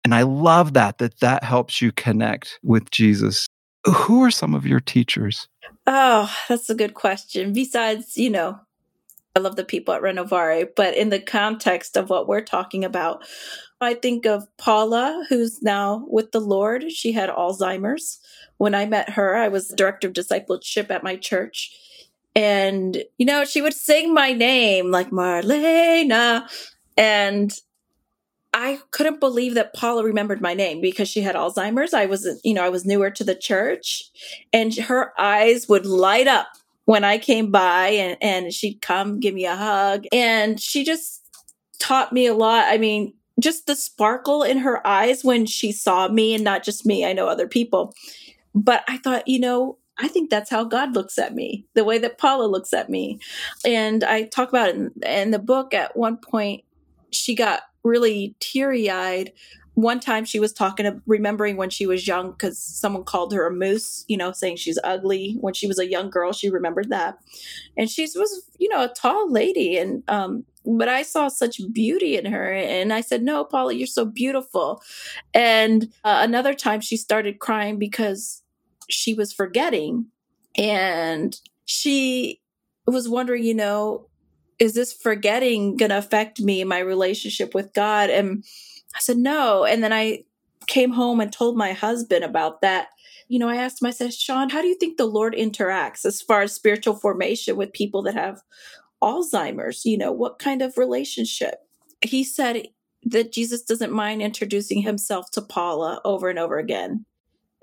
And 0.05 0.15
I 0.15 0.23
love 0.23 0.75
that 0.75 0.99
that 0.99 1.21
that 1.21 1.45
helps 1.45 1.81
you 1.81 1.93
connect 1.93 2.59
with 2.62 2.91
Jesus 2.91 3.49
who 3.85 4.23
are 4.23 4.31
some 4.31 4.55
of 4.55 4.67
your 4.67 4.81
teachers? 4.81 5.49
Oh, 5.87 6.33
that's 6.49 6.71
a 6.71 6.75
good 6.75 6.95
question. 6.95 7.53
Besides, 7.53 8.17
you 8.17 8.31
know, 8.31 8.61
I 9.35 9.41
love 9.41 9.57
the 9.57 9.65
people 9.65 9.95
at 9.95 10.03
Renovare, 10.03 10.69
but 10.77 10.97
in 10.97 11.09
the 11.09 11.21
context 11.21 11.97
of 11.97 12.11
what 12.11 12.29
we're 12.29 12.43
talking 12.43 12.85
about, 12.85 13.25
I 13.81 13.95
think 13.95 14.27
of 14.27 14.47
Paula, 14.59 15.25
who's 15.29 15.62
now 15.62 16.05
with 16.09 16.33
the 16.33 16.41
Lord. 16.41 16.93
She 16.93 17.12
had 17.12 17.31
Alzheimer's. 17.31 18.21
When 18.59 18.75
I 18.75 18.87
met 18.87 19.11
her, 19.11 19.35
I 19.35 19.49
was 19.49 19.69
director 19.69 20.07
of 20.07 20.12
discipleship 20.12 20.91
at 20.91 21.03
my 21.03 21.17
church. 21.17 21.77
And, 22.37 23.03
you 23.19 23.27
know, 23.27 23.45
she 23.45 23.61
would 23.61 23.75
sing 23.75 24.15
my 24.15 24.33
name 24.33 24.91
like 24.91 25.11
Marlena. 25.11 26.49
And 26.97 27.53
I 28.53 28.81
couldn't 28.91 29.21
believe 29.21 29.55
that 29.55 29.75
Paula 29.75 30.05
remembered 30.05 30.43
my 30.43 30.53
name 30.55 30.81
because 30.81 31.09
she 31.09 31.23
had 31.23 31.35
Alzheimer's. 31.35 31.95
I 31.95 32.07
was, 32.07 32.41
you 32.45 32.53
know, 32.53 32.63
I 32.63 32.69
was 32.69 32.85
newer 32.85 33.11
to 33.11 33.25
the 33.25 33.35
church 33.35 34.05
and 34.53 34.75
her 34.77 35.13
eyes 35.19 35.69
would 35.69 35.87
light 35.87 36.27
up 36.27 36.49
when 36.85 37.05
I 37.05 37.19
came 37.19 37.51
by 37.51 37.89
and, 37.89 38.19
and 38.21 38.53
she'd 38.53 38.83
come 38.83 39.21
give 39.21 39.35
me 39.35 39.47
a 39.47 39.57
hug. 39.57 40.05
And 40.13 40.61
she 40.61 40.85
just 40.85 41.23
taught 41.79 42.13
me 42.13 42.27
a 42.27 42.35
lot. 42.35 42.67
I 42.69 42.77
mean, 42.77 43.15
just 43.41 43.67
the 43.67 43.75
sparkle 43.75 44.43
in 44.43 44.59
her 44.59 44.87
eyes 44.87 45.25
when 45.25 45.47
she 45.47 45.73
saw 45.73 46.09
me 46.09 46.35
and 46.35 46.45
not 46.45 46.63
just 46.63 46.85
me. 46.85 47.07
I 47.07 47.13
know 47.13 47.29
other 47.29 47.49
people. 47.49 47.95
But 48.55 48.85
I 48.87 48.99
thought, 48.99 49.27
you 49.27 49.41
know, 49.41 49.79
I 49.99 50.09
think 50.09 50.31
that's 50.31 50.51
how 50.51 50.65
God 50.65 50.95
looks 50.95 51.19
at 51.19 51.35
me, 51.35 51.67
the 51.75 51.85
way 51.85 51.99
that 51.99 52.19
Paula 52.19 52.47
looks 52.47 52.73
at 52.73 52.91
me. 52.91 53.19
And 53.65 54.05
I 54.05 54.25
talk 54.25 54.49
about 54.49 54.69
it 54.71 54.77
in, 54.77 54.93
in 55.07 55.31
the 55.31 55.39
book 55.39 55.73
at 55.73 55.97
one 55.97 56.17
point. 56.19 56.65
She 57.11 57.35
got 57.35 57.63
really 57.85 58.35
teary 58.41 58.91
eyed. 58.91 59.33
One 59.75 60.01
time 60.01 60.27
she 60.27 60.39
was 60.39 60.53
talking 60.53 61.01
remembering 61.07 61.57
when 61.57 61.71
she 61.71 61.87
was 61.87 62.07
young 62.07 62.33
because 62.33 62.59
someone 62.59 63.05
called 63.05 63.33
her 63.33 63.47
a 63.47 63.51
moose, 63.51 64.05
you 64.07 64.19
know, 64.19 64.31
saying 64.33 64.57
she's 64.57 64.79
ugly. 64.85 65.39
When 65.41 65.55
she 65.55 65.67
was 65.67 65.79
a 65.79 65.91
young 65.91 66.11
girl, 66.11 66.33
she 66.33 66.51
remembered 66.51 66.91
that. 66.91 67.19
And 67.77 67.89
she 67.89 68.03
was, 68.03 68.47
you 68.59 68.69
know, 68.69 68.85
a 68.85 68.89
tall 68.89 69.33
lady. 69.33 69.79
And, 69.79 70.03
um, 70.09 70.45
but 70.67 70.89
I 70.89 71.03
saw 71.03 71.29
such 71.29 71.61
beauty 71.73 72.19
in 72.19 72.27
her. 72.27 72.53
And 72.53 72.93
I 72.93 73.01
said, 73.01 73.23
No, 73.23 73.45
Paula, 73.45 73.73
you're 73.73 73.87
so 73.87 74.05
beautiful. 74.05 74.83
And 75.33 75.85
uh, 76.05 76.21
another 76.21 76.53
time 76.53 76.81
she 76.81 76.99
started 76.99 77.39
crying 77.39 77.79
because 77.79 78.43
she 78.91 79.15
was 79.15 79.33
forgetting. 79.33 80.07
And 80.57 81.35
she 81.65 82.41
was 82.87 83.09
wondering, 83.09 83.45
you 83.45 83.55
know, 83.55 84.09
is 84.62 84.75
this 84.75 84.92
forgetting 84.92 85.76
going 85.76 85.88
to 85.88 85.99
affect 85.99 86.40
me, 86.40 86.62
my 86.62 86.78
relationship 86.78 87.52
with 87.52 87.73
God? 87.73 88.11
And 88.11 88.45
I 88.95 89.00
said, 89.00 89.16
no. 89.16 89.64
And 89.64 89.83
then 89.83 89.92
I 89.92 90.23
came 90.69 90.92
home 90.92 91.19
and 91.19 91.33
told 91.33 91.57
my 91.57 91.73
husband 91.73 92.23
about 92.23 92.61
that. 92.61 92.87
You 93.26 93.40
know, 93.40 93.49
I 93.49 93.57
asked 93.57 93.83
him, 93.83 93.88
I 93.88 93.90
said, 93.90 94.14
Sean, 94.14 94.50
how 94.50 94.62
do 94.62 94.69
you 94.69 94.76
think 94.76 94.99
the 94.99 95.04
Lord 95.04 95.35
interacts 95.35 96.04
as 96.04 96.23
far 96.23 96.42
as 96.42 96.52
spiritual 96.52 96.95
formation 96.95 97.57
with 97.57 97.73
people 97.73 98.02
that 98.04 98.14
have 98.14 98.40
Alzheimer's? 99.02 99.85
You 99.85 99.99
know, 99.99 100.12
what 100.12 100.38
kind 100.38 100.62
of 100.62 100.78
relationship? 100.78 101.57
He 102.00 102.23
said 102.23 102.69
that 103.02 103.33
Jesus 103.33 103.62
doesn't 103.62 103.90
mind 103.90 104.23
introducing 104.23 104.83
himself 104.83 105.28
to 105.33 105.42
Paula 105.42 106.00
over 106.04 106.31
and 106.31 106.38
over 106.38 106.59
again 106.59 107.04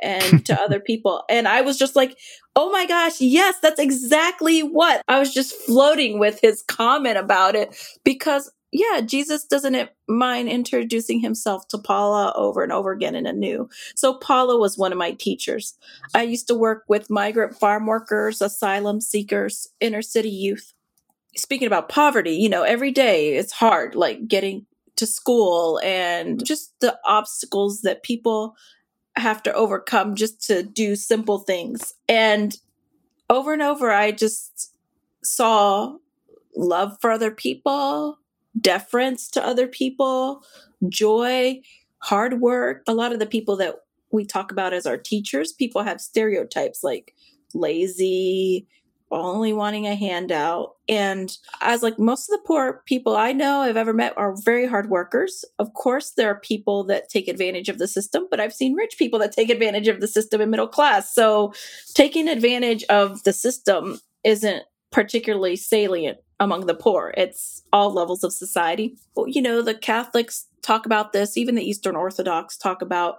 and 0.01 0.45
to 0.45 0.59
other 0.61 0.79
people. 0.79 1.23
And 1.29 1.47
I 1.47 1.61
was 1.61 1.77
just 1.77 1.95
like, 1.95 2.17
oh 2.55 2.71
my 2.71 2.85
gosh, 2.85 3.21
yes, 3.21 3.55
that's 3.61 3.79
exactly 3.79 4.61
what 4.61 5.01
I 5.07 5.19
was 5.19 5.33
just 5.33 5.53
floating 5.53 6.19
with 6.19 6.39
his 6.41 6.63
comment 6.63 7.17
about 7.17 7.55
it 7.55 7.75
because 8.03 8.51
yeah, 8.71 9.01
Jesus 9.01 9.45
doesn't 9.45 9.89
mind 10.07 10.47
introducing 10.47 11.19
himself 11.19 11.67
to 11.69 11.77
Paula 11.77 12.33
over 12.35 12.61
and 12.61 12.71
over 12.71 12.91
again 12.91 13.15
in 13.15 13.25
a 13.25 13.33
new. 13.33 13.67
So 13.95 14.13
Paula 14.13 14.59
was 14.59 14.77
one 14.77 14.91
of 14.91 14.97
my 14.97 15.11
teachers. 15.13 15.73
I 16.13 16.23
used 16.23 16.47
to 16.49 16.55
work 16.55 16.83
with 16.87 17.09
migrant 17.09 17.55
farm 17.55 17.87
workers, 17.87 18.41
asylum 18.41 19.01
seekers, 19.01 19.67
inner 19.79 20.03
city 20.03 20.29
youth. 20.29 20.73
Speaking 21.35 21.67
about 21.67 21.89
poverty, 21.89 22.35
you 22.35 22.49
know, 22.49 22.63
every 22.63 22.91
day 22.91 23.35
it's 23.35 23.53
hard, 23.53 23.95
like 23.95 24.27
getting 24.27 24.65
to 24.97 25.07
school 25.07 25.79
and 25.83 26.45
just 26.45 26.73
the 26.81 26.97
obstacles 27.05 27.81
that 27.81 28.03
people 28.03 28.55
have 29.15 29.43
to 29.43 29.53
overcome 29.53 30.15
just 30.15 30.45
to 30.47 30.63
do 30.63 30.95
simple 30.95 31.39
things. 31.39 31.93
And 32.07 32.55
over 33.29 33.53
and 33.53 33.61
over, 33.61 33.91
I 33.91 34.11
just 34.11 34.75
saw 35.23 35.95
love 36.55 36.97
for 37.01 37.11
other 37.11 37.31
people, 37.31 38.17
deference 38.59 39.29
to 39.29 39.45
other 39.45 39.67
people, 39.67 40.43
joy, 40.87 41.61
hard 41.99 42.41
work. 42.41 42.83
A 42.87 42.93
lot 42.93 43.13
of 43.13 43.19
the 43.19 43.25
people 43.25 43.55
that 43.57 43.75
we 44.11 44.25
talk 44.25 44.51
about 44.51 44.73
as 44.73 44.85
our 44.85 44.97
teachers, 44.97 45.53
people 45.53 45.83
have 45.83 46.01
stereotypes 46.01 46.83
like 46.83 47.13
lazy, 47.53 48.67
only 49.11 49.53
wanting 49.53 49.87
a 49.87 49.95
handout. 49.95 50.75
And 50.87 51.35
I 51.61 51.71
was 51.71 51.83
like, 51.83 51.97
most 51.97 52.29
of 52.29 52.37
the 52.39 52.45
poor 52.45 52.83
people 52.85 53.15
I 53.15 53.31
know 53.31 53.61
I've 53.61 53.77
ever 53.77 53.93
met 53.93 54.17
are 54.17 54.35
very 54.43 54.67
hard 54.67 54.89
workers. 54.89 55.43
Of 55.57 55.73
course, 55.73 56.11
there 56.11 56.29
are 56.29 56.39
people 56.39 56.83
that 56.85 57.09
take 57.09 57.27
advantage 57.27 57.69
of 57.69 57.79
the 57.79 57.87
system, 57.87 58.27
but 58.29 58.39
I've 58.39 58.53
seen 58.53 58.75
rich 58.75 58.97
people 58.97 59.19
that 59.19 59.31
take 59.31 59.49
advantage 59.49 59.87
of 59.87 59.99
the 59.99 60.07
system 60.07 60.41
in 60.41 60.49
middle 60.49 60.67
class. 60.67 61.13
So 61.13 61.53
taking 61.93 62.27
advantage 62.27 62.83
of 62.85 63.23
the 63.23 63.33
system 63.33 63.99
isn't 64.23 64.63
particularly 64.91 65.55
salient 65.55 66.17
among 66.39 66.65
the 66.65 66.75
poor. 66.75 67.13
It's 67.17 67.63
all 67.73 67.93
levels 67.93 68.23
of 68.23 68.33
society. 68.33 68.97
You 69.27 69.41
know, 69.41 69.61
the 69.61 69.75
Catholics 69.75 70.47
talk 70.61 70.85
about 70.85 71.13
this, 71.13 71.37
even 71.37 71.55
the 71.55 71.67
Eastern 71.67 71.95
Orthodox 71.95 72.57
talk 72.57 72.81
about 72.81 73.17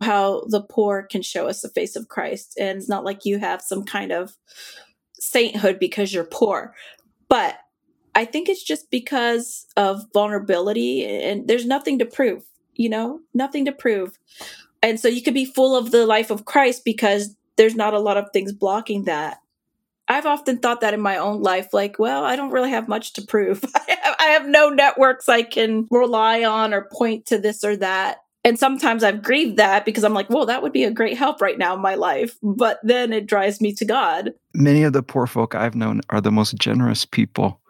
how 0.00 0.44
the 0.48 0.62
poor 0.62 1.02
can 1.04 1.22
show 1.22 1.46
us 1.46 1.60
the 1.60 1.68
face 1.68 1.96
of 1.96 2.08
Christ. 2.08 2.56
And 2.58 2.78
it's 2.78 2.88
not 2.88 3.04
like 3.04 3.24
you 3.24 3.38
have 3.38 3.62
some 3.62 3.84
kind 3.84 4.12
of 4.12 4.36
sainthood 5.22 5.78
because 5.78 6.12
you're 6.12 6.24
poor. 6.24 6.74
But 7.28 7.58
I 8.14 8.24
think 8.24 8.48
it's 8.48 8.62
just 8.62 8.90
because 8.90 9.66
of 9.76 10.04
vulnerability 10.12 11.04
and 11.04 11.46
there's 11.48 11.64
nothing 11.64 11.98
to 12.00 12.04
prove, 12.04 12.44
you 12.74 12.88
know, 12.88 13.20
nothing 13.32 13.64
to 13.66 13.72
prove. 13.72 14.18
And 14.82 14.98
so 14.98 15.08
you 15.08 15.22
could 15.22 15.34
be 15.34 15.44
full 15.44 15.76
of 15.76 15.92
the 15.92 16.04
life 16.06 16.30
of 16.30 16.44
Christ 16.44 16.84
because 16.84 17.36
there's 17.56 17.76
not 17.76 17.94
a 17.94 18.00
lot 18.00 18.16
of 18.16 18.26
things 18.32 18.52
blocking 18.52 19.04
that. 19.04 19.38
I've 20.08 20.26
often 20.26 20.58
thought 20.58 20.80
that 20.80 20.94
in 20.94 21.00
my 21.00 21.16
own 21.16 21.40
life, 21.42 21.72
like, 21.72 21.98
well, 21.98 22.24
I 22.24 22.34
don't 22.34 22.50
really 22.50 22.70
have 22.70 22.88
much 22.88 23.12
to 23.14 23.22
prove. 23.22 23.64
I 24.18 24.26
have, 24.32 24.46
no 24.46 24.68
networks 24.68 25.28
I 25.28 25.42
can 25.42 25.86
rely 25.90 26.42
on 26.42 26.74
or 26.74 26.88
point 26.92 27.26
to 27.26 27.38
this 27.38 27.62
or 27.62 27.76
that 27.76 28.18
and 28.44 28.58
sometimes 28.58 29.04
I've 29.04 29.22
grieved 29.22 29.56
that 29.58 29.84
because 29.84 30.04
I'm 30.04 30.14
like, 30.14 30.28
well, 30.28 30.46
that 30.46 30.62
would 30.62 30.72
be 30.72 30.84
a 30.84 30.90
great 30.90 31.16
help 31.16 31.40
right 31.40 31.58
now 31.58 31.74
in 31.74 31.80
my 31.80 31.94
life. 31.94 32.36
But 32.42 32.80
then 32.82 33.12
it 33.12 33.26
drives 33.26 33.60
me 33.60 33.72
to 33.74 33.84
God. 33.84 34.32
Many 34.54 34.82
of 34.82 34.92
the 34.92 35.02
poor 35.02 35.26
folk 35.26 35.54
I've 35.54 35.76
known 35.76 36.00
are 36.10 36.20
the 36.20 36.32
most 36.32 36.56
generous 36.56 37.04
people. 37.04 37.60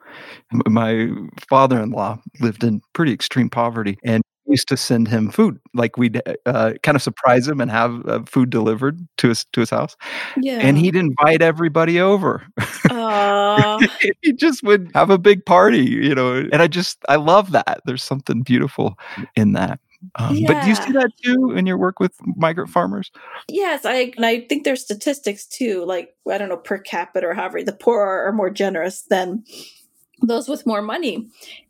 My 0.66 1.08
father 1.48 1.80
in 1.80 1.90
law 1.90 2.18
lived 2.40 2.64
in 2.64 2.80
pretty 2.92 3.12
extreme 3.12 3.50
poverty 3.50 3.98
and 4.04 4.22
used 4.46 4.68
to 4.68 4.76
send 4.76 5.08
him 5.08 5.30
food. 5.30 5.58
Like 5.74 5.96
we'd 5.96 6.20
uh, 6.46 6.72
kind 6.82 6.96
of 6.96 7.02
surprise 7.02 7.48
him 7.48 7.60
and 7.60 7.70
have 7.70 8.06
uh, 8.06 8.22
food 8.26 8.50
delivered 8.50 8.98
to 9.18 9.28
his 9.28 9.44
to 9.52 9.60
his 9.60 9.70
house. 9.70 9.96
Yeah. 10.36 10.58
And 10.60 10.76
he'd 10.78 10.96
invite 10.96 11.42
everybody 11.42 12.00
over. 12.00 12.46
he 14.22 14.32
just 14.34 14.62
would 14.62 14.90
have 14.94 15.10
a 15.10 15.18
big 15.18 15.44
party, 15.46 15.84
you 15.84 16.14
know. 16.14 16.36
And 16.36 16.60
I 16.60 16.66
just 16.66 16.98
I 17.08 17.16
love 17.16 17.52
that. 17.52 17.80
There's 17.86 18.02
something 18.02 18.42
beautiful 18.42 18.98
in 19.36 19.52
that. 19.52 19.80
Um, 20.16 20.36
yeah. 20.36 20.46
But 20.48 20.62
do 20.62 20.68
you 20.68 20.74
see 20.74 20.92
that 20.92 21.12
too 21.22 21.52
in 21.56 21.66
your 21.66 21.78
work 21.78 22.00
with 22.00 22.14
migrant 22.36 22.70
farmers? 22.70 23.10
Yes, 23.48 23.84
I 23.84 24.12
and 24.16 24.26
I 24.26 24.40
think 24.40 24.64
there's 24.64 24.82
statistics 24.82 25.46
too. 25.46 25.84
Like 25.84 26.14
I 26.30 26.38
don't 26.38 26.48
know 26.48 26.56
per 26.56 26.78
capita 26.78 27.26
or 27.26 27.34
however, 27.34 27.62
the 27.62 27.72
poor 27.72 28.00
are 28.00 28.32
more 28.32 28.50
generous 28.50 29.02
than 29.02 29.44
those 30.22 30.48
with 30.48 30.66
more 30.66 30.82
money. 30.82 31.28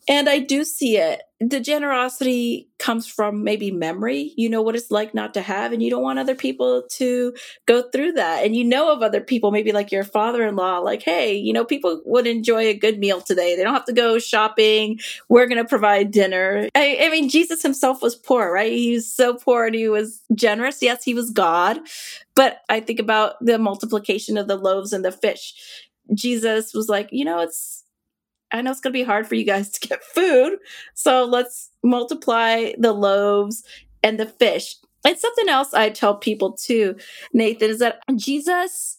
And 0.08 0.28
I 0.28 0.40
do 0.40 0.64
see 0.64 0.96
it. 0.96 1.22
The 1.40 1.60
generosity 1.60 2.68
comes 2.78 3.06
from 3.06 3.44
maybe 3.44 3.70
memory. 3.70 4.32
You 4.36 4.48
know 4.48 4.60
what 4.60 4.74
it's 4.74 4.90
like 4.90 5.14
not 5.14 5.34
to 5.34 5.42
have, 5.42 5.72
and 5.72 5.80
you 5.80 5.90
don't 5.90 6.02
want 6.02 6.18
other 6.18 6.34
people 6.34 6.82
to 6.92 7.34
go 7.66 7.82
through 7.82 8.12
that. 8.12 8.44
And 8.44 8.54
you 8.56 8.64
know 8.64 8.92
of 8.92 9.02
other 9.02 9.20
people, 9.20 9.52
maybe 9.52 9.70
like 9.70 9.92
your 9.92 10.02
father 10.02 10.46
in 10.46 10.56
law, 10.56 10.78
like, 10.78 11.02
hey, 11.02 11.34
you 11.34 11.52
know, 11.52 11.64
people 11.64 12.02
would 12.04 12.26
enjoy 12.26 12.66
a 12.66 12.74
good 12.74 12.98
meal 12.98 13.20
today. 13.20 13.54
They 13.54 13.62
don't 13.62 13.74
have 13.74 13.84
to 13.86 13.92
go 13.92 14.18
shopping. 14.18 14.98
We're 15.28 15.46
going 15.46 15.62
to 15.62 15.68
provide 15.68 16.10
dinner. 16.10 16.68
I, 16.74 16.98
I 17.02 17.10
mean, 17.10 17.28
Jesus 17.28 17.62
himself 17.62 18.02
was 18.02 18.16
poor, 18.16 18.52
right? 18.52 18.72
He 18.72 18.94
was 18.94 19.12
so 19.12 19.34
poor 19.34 19.66
and 19.66 19.74
he 19.74 19.88
was 19.88 20.22
generous. 20.34 20.82
Yes, 20.82 21.04
he 21.04 21.14
was 21.14 21.30
God. 21.30 21.78
But 22.34 22.60
I 22.68 22.80
think 22.80 22.98
about 22.98 23.34
the 23.40 23.58
multiplication 23.58 24.36
of 24.36 24.48
the 24.48 24.56
loaves 24.56 24.92
and 24.92 25.04
the 25.04 25.12
fish. 25.12 25.54
Jesus 26.12 26.74
was 26.74 26.88
like, 26.88 27.08
you 27.12 27.24
know, 27.24 27.40
it's 27.40 27.81
I 28.52 28.62
know 28.62 28.70
it's 28.70 28.80
going 28.80 28.92
to 28.92 28.98
be 28.98 29.04
hard 29.04 29.26
for 29.26 29.34
you 29.34 29.44
guys 29.44 29.70
to 29.70 29.88
get 29.88 30.04
food. 30.04 30.58
So 30.94 31.24
let's 31.24 31.70
multiply 31.82 32.72
the 32.78 32.92
loaves 32.92 33.64
and 34.02 34.20
the 34.20 34.26
fish. 34.26 34.76
And 35.04 35.18
something 35.18 35.48
else 35.48 35.74
I 35.74 35.90
tell 35.90 36.16
people 36.16 36.52
too, 36.52 36.96
Nathan, 37.32 37.70
is 37.70 37.78
that 37.80 38.00
Jesus, 38.14 38.98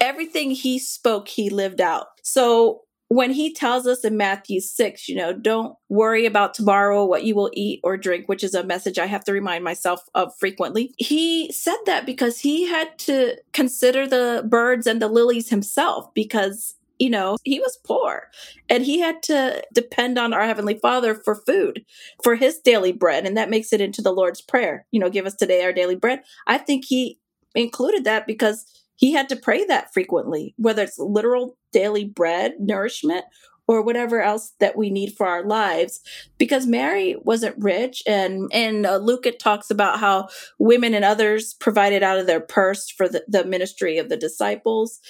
everything 0.00 0.50
he 0.50 0.78
spoke, 0.78 1.28
he 1.28 1.50
lived 1.50 1.80
out. 1.80 2.06
So 2.22 2.82
when 3.08 3.30
he 3.30 3.52
tells 3.52 3.86
us 3.86 4.04
in 4.04 4.16
Matthew 4.16 4.60
6, 4.60 5.08
you 5.08 5.14
know, 5.14 5.32
don't 5.32 5.76
worry 5.88 6.26
about 6.26 6.54
tomorrow, 6.54 7.04
what 7.04 7.24
you 7.24 7.36
will 7.36 7.50
eat 7.52 7.80
or 7.84 7.96
drink, 7.96 8.28
which 8.28 8.42
is 8.42 8.54
a 8.54 8.64
message 8.64 8.98
I 8.98 9.06
have 9.06 9.24
to 9.24 9.32
remind 9.32 9.62
myself 9.62 10.00
of 10.14 10.32
frequently. 10.38 10.92
He 10.98 11.52
said 11.52 11.76
that 11.86 12.04
because 12.04 12.40
he 12.40 12.66
had 12.66 12.98
to 13.00 13.36
consider 13.52 14.08
the 14.08 14.44
birds 14.48 14.88
and 14.88 15.00
the 15.00 15.08
lilies 15.08 15.50
himself 15.50 16.12
because 16.14 16.74
you 16.98 17.10
know, 17.10 17.36
he 17.44 17.60
was 17.60 17.78
poor 17.84 18.28
and 18.68 18.84
he 18.84 19.00
had 19.00 19.22
to 19.24 19.62
depend 19.72 20.18
on 20.18 20.32
our 20.32 20.44
Heavenly 20.46 20.78
Father 20.78 21.14
for 21.14 21.34
food, 21.34 21.84
for 22.22 22.36
his 22.36 22.58
daily 22.58 22.92
bread. 22.92 23.26
And 23.26 23.36
that 23.36 23.50
makes 23.50 23.72
it 23.72 23.80
into 23.80 24.02
the 24.02 24.12
Lord's 24.12 24.40
Prayer, 24.40 24.86
you 24.90 25.00
know, 25.00 25.10
give 25.10 25.26
us 25.26 25.34
today 25.34 25.64
our 25.64 25.72
daily 25.72 25.96
bread. 25.96 26.22
I 26.46 26.58
think 26.58 26.84
he 26.86 27.18
included 27.54 28.04
that 28.04 28.26
because 28.26 28.64
he 28.96 29.12
had 29.12 29.28
to 29.28 29.36
pray 29.36 29.64
that 29.64 29.92
frequently, 29.92 30.54
whether 30.56 30.82
it's 30.82 30.98
literal 30.98 31.56
daily 31.72 32.04
bread, 32.04 32.54
nourishment, 32.58 33.24
or 33.68 33.82
whatever 33.82 34.20
else 34.20 34.52
that 34.60 34.76
we 34.76 34.90
need 34.90 35.14
for 35.16 35.26
our 35.26 35.44
lives. 35.44 36.00
Because 36.38 36.66
mary 36.66 37.16
wasn't 37.22 37.62
rich 37.62 38.02
and 38.06 38.50
and 38.52 38.86
uh, 38.86 38.96
luke 38.96 39.26
it 39.26 39.38
talks 39.38 39.70
about 39.70 40.00
how 40.00 40.28
women 40.58 40.94
and 40.94 41.04
others 41.04 41.54
provided 41.54 42.02
out 42.02 42.18
of 42.18 42.26
their 42.26 42.40
purse 42.40 42.90
for 42.90 43.08
the, 43.08 43.24
the 43.28 43.44
ministry 43.44 43.98
of 43.98 44.08
the 44.08 44.16
disciples. 44.16 45.00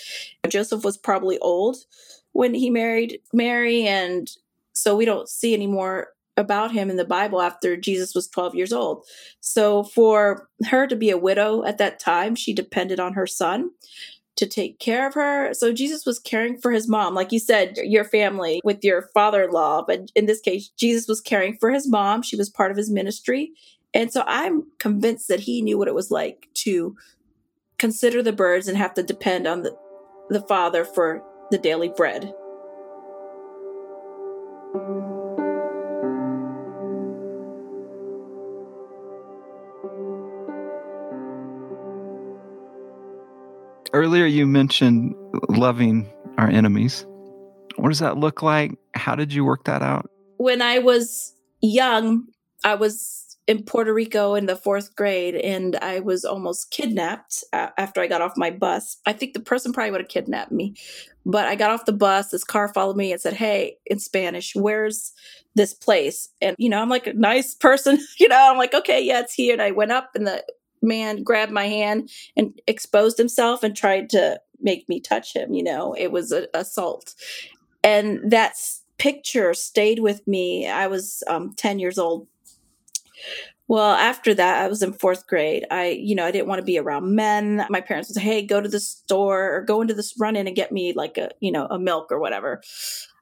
Joseph 0.49 0.85
was 0.85 0.97
probably 0.97 1.39
old 1.39 1.77
when 2.33 2.55
he 2.55 2.71
married 2.71 3.21
mary 3.33 3.87
and 3.87 4.31
so 4.73 4.95
we 4.95 5.05
don't 5.05 5.29
see 5.29 5.55
any 5.55 5.67
more 5.67 6.09
about 6.39 6.71
him 6.71 6.91
in 6.91 6.97
the 6.97 7.05
bible 7.05 7.41
after 7.41 7.79
jesus 7.79 8.15
was 8.15 8.29
12 8.29 8.55
years 8.55 8.73
old. 8.73 9.05
So 9.41 9.85
for 9.85 10.49
her 10.71 10.87
to 10.87 10.97
be 10.97 11.11
a 11.11 11.19
widow 11.19 11.65
at 11.65 11.79
that 11.79 11.99
time 11.99 12.35
she 12.35 12.53
depended 12.53 13.01
on 13.01 13.15
her 13.15 13.27
son 13.27 13.71
to 14.37 14.47
take 14.47 14.78
care 14.78 15.07
of 15.07 15.14
her. 15.14 15.52
So 15.55 15.73
Jesus 15.73 16.05
was 16.05 16.19
caring 16.19 16.59
for 16.59 16.71
his 16.71 16.88
mom, 16.88 17.14
like 17.14 17.33
you 17.33 17.38
said, 17.38 17.78
your 17.78 18.05
family 18.05 18.61
with 18.62 18.85
your 18.85 19.09
father 19.14 19.45
in 19.45 19.50
law. 19.50 19.83
But 19.83 20.11
in 20.14 20.26
this 20.26 20.40
case, 20.40 20.69
Jesus 20.76 21.09
was 21.09 21.21
caring 21.21 21.57
for 21.57 21.71
his 21.71 21.88
mom. 21.88 22.23
She 22.23 22.37
was 22.37 22.50
part 22.50 22.71
of 22.71 22.76
his 22.76 22.90
ministry. 22.90 23.52
And 23.95 24.12
so 24.12 24.23
I'm 24.26 24.66
convinced 24.78 25.28
that 25.28 25.40
he 25.40 25.62
knew 25.62 25.78
what 25.78 25.88
it 25.88 25.95
was 25.95 26.11
like 26.11 26.49
to 26.55 26.97
consider 27.78 28.23
the 28.23 28.33
birds 28.33 28.69
and 28.69 28.76
have 28.76 28.95
to 28.95 29.02
depend 29.02 29.47
on 29.47 29.62
the, 29.62 29.76
the 30.28 30.43
father 30.43 30.85
for 30.85 31.23
the 31.50 31.59
daily 31.59 31.88
bread. 31.88 32.33
Earlier, 44.17 44.29
you 44.29 44.47
mentioned 44.47 45.15
loving 45.51 46.11
our 46.39 46.49
enemies. 46.49 47.05
What 47.77 47.91
does 47.91 47.99
that 47.99 48.17
look 48.17 48.41
like? 48.41 48.73
How 48.95 49.15
did 49.15 49.31
you 49.31 49.45
work 49.45 49.67
that 49.67 49.83
out? 49.83 50.09
When 50.39 50.63
I 50.63 50.79
was 50.79 51.35
young, 51.61 52.25
I 52.65 52.77
was 52.77 53.37
in 53.47 53.65
Puerto 53.65 53.93
Rico 53.93 54.35
in 54.35 54.47
the 54.47 54.57
fourth 54.57 54.97
grade 54.97 55.35
and 55.35 55.77
I 55.77 56.01
was 56.01 56.25
almost 56.25 56.71
kidnapped 56.71 57.45
uh, 57.53 57.69
after 57.77 58.01
I 58.01 58.07
got 58.07 58.23
off 58.23 58.39
my 58.39 58.51
bus. 58.51 58.97
I 59.05 59.13
think 59.13 59.35
the 59.35 59.41
person 59.41 59.75
probably 59.75 59.91
would 59.91 60.01
have 60.01 60.09
kidnapped 60.09 60.51
me, 60.51 60.77
but 61.27 61.47
I 61.47 61.55
got 61.55 61.71
off 61.71 61.85
the 61.85 61.93
bus. 61.93 62.31
This 62.31 62.43
car 62.43 62.73
followed 62.73 62.97
me 62.97 63.13
and 63.13 63.21
said, 63.21 63.35
Hey, 63.35 63.77
in 63.85 63.99
Spanish, 63.99 64.55
where's 64.55 65.13
this 65.57 65.75
place? 65.75 66.31
And, 66.41 66.57
you 66.59 66.71
know, 66.71 66.81
I'm 66.81 66.89
like 66.89 67.07
a 67.07 67.13
nice 67.13 67.55
person, 67.55 67.99
you 68.19 68.29
know, 68.29 68.50
I'm 68.50 68.57
like, 68.57 68.73
okay, 68.73 69.05
yeah, 69.05 69.21
it's 69.21 69.35
here. 69.35 69.52
And 69.52 69.61
I 69.61 69.73
went 69.73 69.93
up 69.93 70.13
and 70.15 70.26
the 70.26 70.43
man 70.87 71.23
grabbed 71.23 71.53
my 71.53 71.67
hand 71.67 72.11
and 72.37 72.59
exposed 72.67 73.19
himself 73.19 73.63
and 73.63 73.77
tried 73.77 74.09
to 74.11 74.41
make 74.61 74.89
me 74.89 75.01
touch 75.01 75.35
him. 75.35 75.53
You 75.53 75.65
know, 75.65 75.95
it 75.99 76.13
was 76.13 76.33
an 76.33 76.47
assault. 76.55 77.15
And 77.83 78.31
that 78.31 78.55
picture 78.99 79.55
stayed 79.55 80.01
with 80.01 80.27
me. 80.27 80.69
I 80.69 80.87
was 80.87 81.23
um, 81.27 81.53
10 81.57 81.79
years 81.79 81.99
old. 81.99 82.27
Well, 83.69 83.95
after 83.95 84.33
that, 84.35 84.63
I 84.63 84.69
was 84.69 84.83
in 84.83 84.93
fourth 84.93 85.27
grade. 85.27 85.67
I, 85.71 85.89
you 85.89 86.15
know, 86.15 86.25
I 86.25 86.31
didn't 86.31 86.47
want 86.47 86.61
to 86.61 86.65
be 86.65 86.79
around 86.79 87.15
men. 87.15 87.67
My 87.69 87.81
parents 87.81 88.09
would 88.09 88.15
say, 88.15 88.21
hey, 88.21 88.43
go 88.43 88.61
to 88.61 88.69
the 88.69 88.79
store 88.79 89.57
or 89.57 89.63
go 89.63 89.81
into 89.81 89.95
this 89.95 90.15
run 90.19 90.37
in 90.37 90.47
and 90.47 90.55
get 90.55 90.71
me 90.71 90.93
like 90.93 91.19
a, 91.19 91.31
you 91.41 91.51
know, 91.51 91.67
a 91.67 91.79
milk 91.79 92.13
or 92.13 92.21
whatever. 92.21 92.63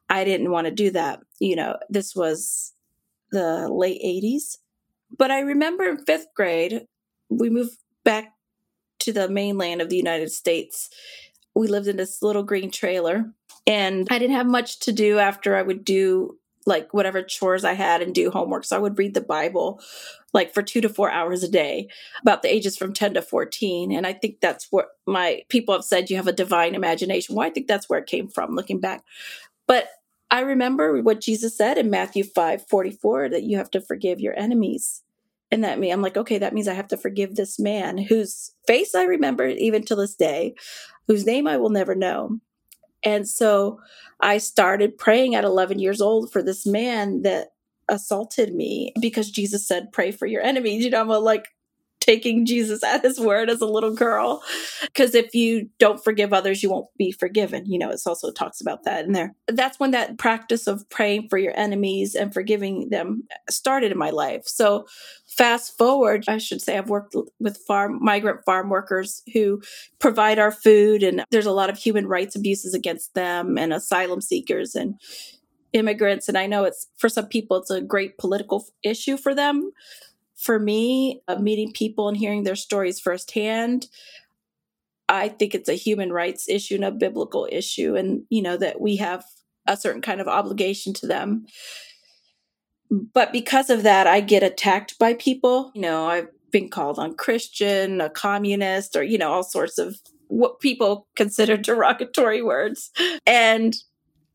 I 0.07 0.23
didn't 0.23 0.51
want 0.51 0.65
to 0.65 0.71
do 0.71 0.91
that. 0.91 1.21
You 1.39 1.55
know, 1.55 1.77
this 1.89 2.15
was 2.15 2.73
the 3.31 3.67
late 3.69 4.01
80s. 4.03 4.57
But 5.17 5.31
I 5.31 5.39
remember 5.39 5.85
in 5.85 6.05
fifth 6.05 6.27
grade, 6.35 6.85
we 7.29 7.49
moved 7.49 7.77
back 8.03 8.33
to 8.99 9.13
the 9.13 9.29
mainland 9.29 9.81
of 9.81 9.89
the 9.89 9.97
United 9.97 10.31
States. 10.31 10.89
We 11.53 11.67
lived 11.67 11.87
in 11.87 11.97
this 11.97 12.21
little 12.21 12.43
green 12.43 12.71
trailer, 12.71 13.31
and 13.65 14.07
I 14.09 14.19
didn't 14.19 14.35
have 14.35 14.47
much 14.47 14.79
to 14.81 14.91
do 14.91 15.19
after 15.19 15.55
I 15.55 15.61
would 15.61 15.85
do 15.85 16.37
like 16.65 16.93
whatever 16.93 17.21
chores 17.21 17.63
I 17.63 17.73
had 17.73 18.01
and 18.01 18.13
do 18.13 18.31
homework. 18.31 18.65
So 18.65 18.75
I 18.75 18.79
would 18.79 18.97
read 18.97 19.13
the 19.13 19.21
Bible 19.21 19.79
like 20.35 20.53
for 20.53 20.61
two 20.61 20.81
to 20.81 20.89
four 20.89 21.09
hours 21.09 21.43
a 21.43 21.47
day, 21.47 21.87
about 22.21 22.41
the 22.41 22.53
ages 22.53 22.75
from 22.75 22.91
10 22.91 23.13
to 23.13 23.21
14. 23.21 23.93
And 23.93 24.05
I 24.05 24.11
think 24.11 24.41
that's 24.41 24.67
what 24.69 24.89
my 25.07 25.43
people 25.47 25.73
have 25.73 25.85
said 25.85 26.09
you 26.09 26.17
have 26.17 26.27
a 26.27 26.33
divine 26.33 26.75
imagination. 26.75 27.35
Well, 27.35 27.47
I 27.47 27.49
think 27.49 27.67
that's 27.67 27.87
where 27.87 27.99
it 27.99 28.07
came 28.07 28.27
from 28.27 28.53
looking 28.53 28.81
back. 28.81 29.05
But 29.65 29.87
I 30.29 30.41
remember 30.41 31.01
what 31.01 31.21
Jesus 31.21 31.55
said 31.55 31.77
in 31.77 31.89
Matthew 31.89 32.25
5 32.25 32.67
44 32.67 33.29
that 33.29 33.43
you 33.43 33.57
have 33.57 33.71
to 33.71 33.81
forgive 33.81 34.19
your 34.19 34.37
enemies. 34.37 35.03
And 35.51 35.63
that 35.63 35.79
me, 35.79 35.91
I'm 35.91 36.01
like, 36.01 36.17
okay, 36.17 36.37
that 36.39 36.53
means 36.53 36.67
I 36.67 36.73
have 36.73 36.87
to 36.89 36.97
forgive 36.97 37.35
this 37.35 37.59
man 37.59 37.97
whose 37.97 38.51
face 38.67 38.95
I 38.95 39.03
remember 39.03 39.47
even 39.47 39.83
to 39.85 39.95
this 39.95 40.15
day, 40.15 40.55
whose 41.07 41.25
name 41.25 41.47
I 41.47 41.57
will 41.57 41.69
never 41.69 41.95
know. 41.95 42.39
And 43.03 43.27
so 43.27 43.79
I 44.19 44.39
started 44.39 44.97
praying 44.97 45.35
at 45.35 45.43
11 45.43 45.79
years 45.79 46.01
old 46.01 46.31
for 46.31 46.41
this 46.41 46.65
man 46.65 47.21
that 47.21 47.49
assaulted 47.87 48.53
me 48.55 48.93
because 48.99 49.29
Jesus 49.29 49.67
said, 49.67 49.91
pray 49.93 50.11
for 50.11 50.25
your 50.25 50.41
enemies. 50.41 50.83
You 50.83 50.89
know, 50.89 51.01
I'm 51.01 51.07
like, 51.07 51.45
taking 52.05 52.45
Jesus 52.45 52.83
at 52.83 53.03
his 53.03 53.19
word 53.19 53.49
as 53.49 53.61
a 53.61 53.65
little 53.65 53.93
girl. 53.93 54.43
Because 54.83 55.15
if 55.15 55.33
you 55.33 55.69
don't 55.79 56.03
forgive 56.03 56.33
others, 56.33 56.61
you 56.61 56.69
won't 56.69 56.87
be 56.97 57.11
forgiven. 57.11 57.65
You 57.65 57.79
know, 57.79 57.89
it 57.89 57.99
also 58.05 58.31
talks 58.31 58.61
about 58.61 58.83
that 58.83 59.05
in 59.05 59.13
there. 59.13 59.33
That's 59.47 59.79
when 59.79 59.91
that 59.91 60.17
practice 60.17 60.67
of 60.67 60.87
praying 60.89 61.29
for 61.29 61.37
your 61.37 61.57
enemies 61.57 62.13
and 62.13 62.33
forgiving 62.33 62.89
them 62.89 63.23
started 63.49 63.91
in 63.91 63.97
my 63.97 64.11
life. 64.11 64.43
So 64.45 64.85
fast 65.37 65.77
forward, 65.77 66.25
I 66.27 66.37
should 66.37 66.61
say 66.61 66.77
I've 66.77 66.89
worked 66.89 67.15
with 67.39 67.57
farm 67.57 67.99
migrant 68.01 68.45
farm 68.45 68.69
workers 68.69 69.21
who 69.33 69.61
provide 69.99 70.39
our 70.39 70.51
food 70.51 71.03
and 71.03 71.23
there's 71.31 71.45
a 71.45 71.51
lot 71.51 71.69
of 71.69 71.77
human 71.77 72.07
rights 72.07 72.35
abuses 72.35 72.73
against 72.73 73.13
them 73.13 73.57
and 73.57 73.73
asylum 73.73 74.21
seekers 74.21 74.75
and 74.75 74.99
immigrants 75.73 76.29
and 76.29 76.37
I 76.37 76.47
know 76.47 76.63
it's 76.63 76.87
for 76.97 77.09
some 77.09 77.27
people 77.27 77.57
it's 77.57 77.69
a 77.69 77.81
great 77.81 78.17
political 78.17 78.65
issue 78.81 79.17
for 79.17 79.35
them 79.35 79.71
for 80.35 80.59
me, 80.59 81.21
uh, 81.27 81.37
meeting 81.37 81.71
people 81.71 82.07
and 82.07 82.17
hearing 82.17 82.43
their 82.43 82.55
stories 82.55 82.99
firsthand, 82.99 83.87
I 85.07 85.29
think 85.29 85.53
it's 85.53 85.69
a 85.69 85.73
human 85.73 86.11
rights 86.11 86.49
issue 86.49 86.75
and 86.75 86.85
a 86.85 86.91
biblical 86.91 87.47
issue, 87.51 87.95
and 87.95 88.23
you 88.29 88.41
know 88.41 88.57
that 88.57 88.81
we 88.81 88.97
have 88.97 89.23
a 89.67 89.77
certain 89.77 90.01
kind 90.01 90.19
of 90.19 90.27
obligation 90.27 90.93
to 90.95 91.07
them. 91.07 91.45
But 93.13 93.33
because 93.33 93.69
of 93.69 93.83
that, 93.83 94.07
I 94.07 94.21
get 94.21 94.43
attacked 94.43 94.97
by 94.99 95.15
people. 95.15 95.71
You 95.73 95.81
know, 95.81 96.07
I've 96.07 96.27
been 96.51 96.69
called 96.69 96.99
unchristian, 96.99 97.99
a 97.99 98.09
communist, 98.09 98.95
or 98.95 99.03
you 99.03 99.17
know, 99.17 99.31
all 99.31 99.43
sorts 99.43 99.77
of 99.77 99.97
what 100.27 100.59
people 100.59 101.07
consider 101.15 101.57
derogatory 101.57 102.41
words. 102.41 102.91
And 103.25 103.75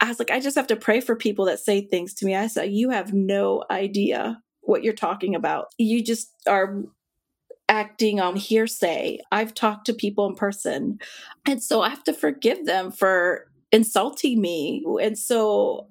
I 0.01 0.09
was 0.09 0.19
like, 0.19 0.31
I 0.31 0.41
just 0.41 0.57
have 0.57 0.67
to 0.69 0.77
pray 0.77 1.01
for 1.01 1.17
people 1.17 1.47
that 1.47 1.61
say 1.61 1.81
things 1.81 2.15
to 2.15 2.27
me. 2.27 2.35
I 2.35 2.47
said, 2.47 2.71
You 2.71 2.91
have 2.91 3.13
no 3.13 3.65
idea 3.71 4.41
what 4.61 4.85
you're 4.85 4.93
talking 4.93 5.35
about. 5.35 5.67
You 5.79 6.03
just 6.03 6.31
are 6.47 6.83
acting 7.69 8.21
on 8.21 8.37
hearsay. 8.37 9.19
I've 9.31 9.55
talked 9.55 9.87
to 9.87 9.95
people 9.95 10.27
in 10.27 10.35
person. 10.35 10.99
And 11.47 11.63
so 11.63 11.83
I 11.83 11.89
have 11.89 12.03
to 12.05 12.13
forgive 12.13 12.67
them 12.67 12.91
for 12.91 13.47
insulting 13.71 14.41
me. 14.41 14.85
And 15.01 15.17
so 15.17 15.87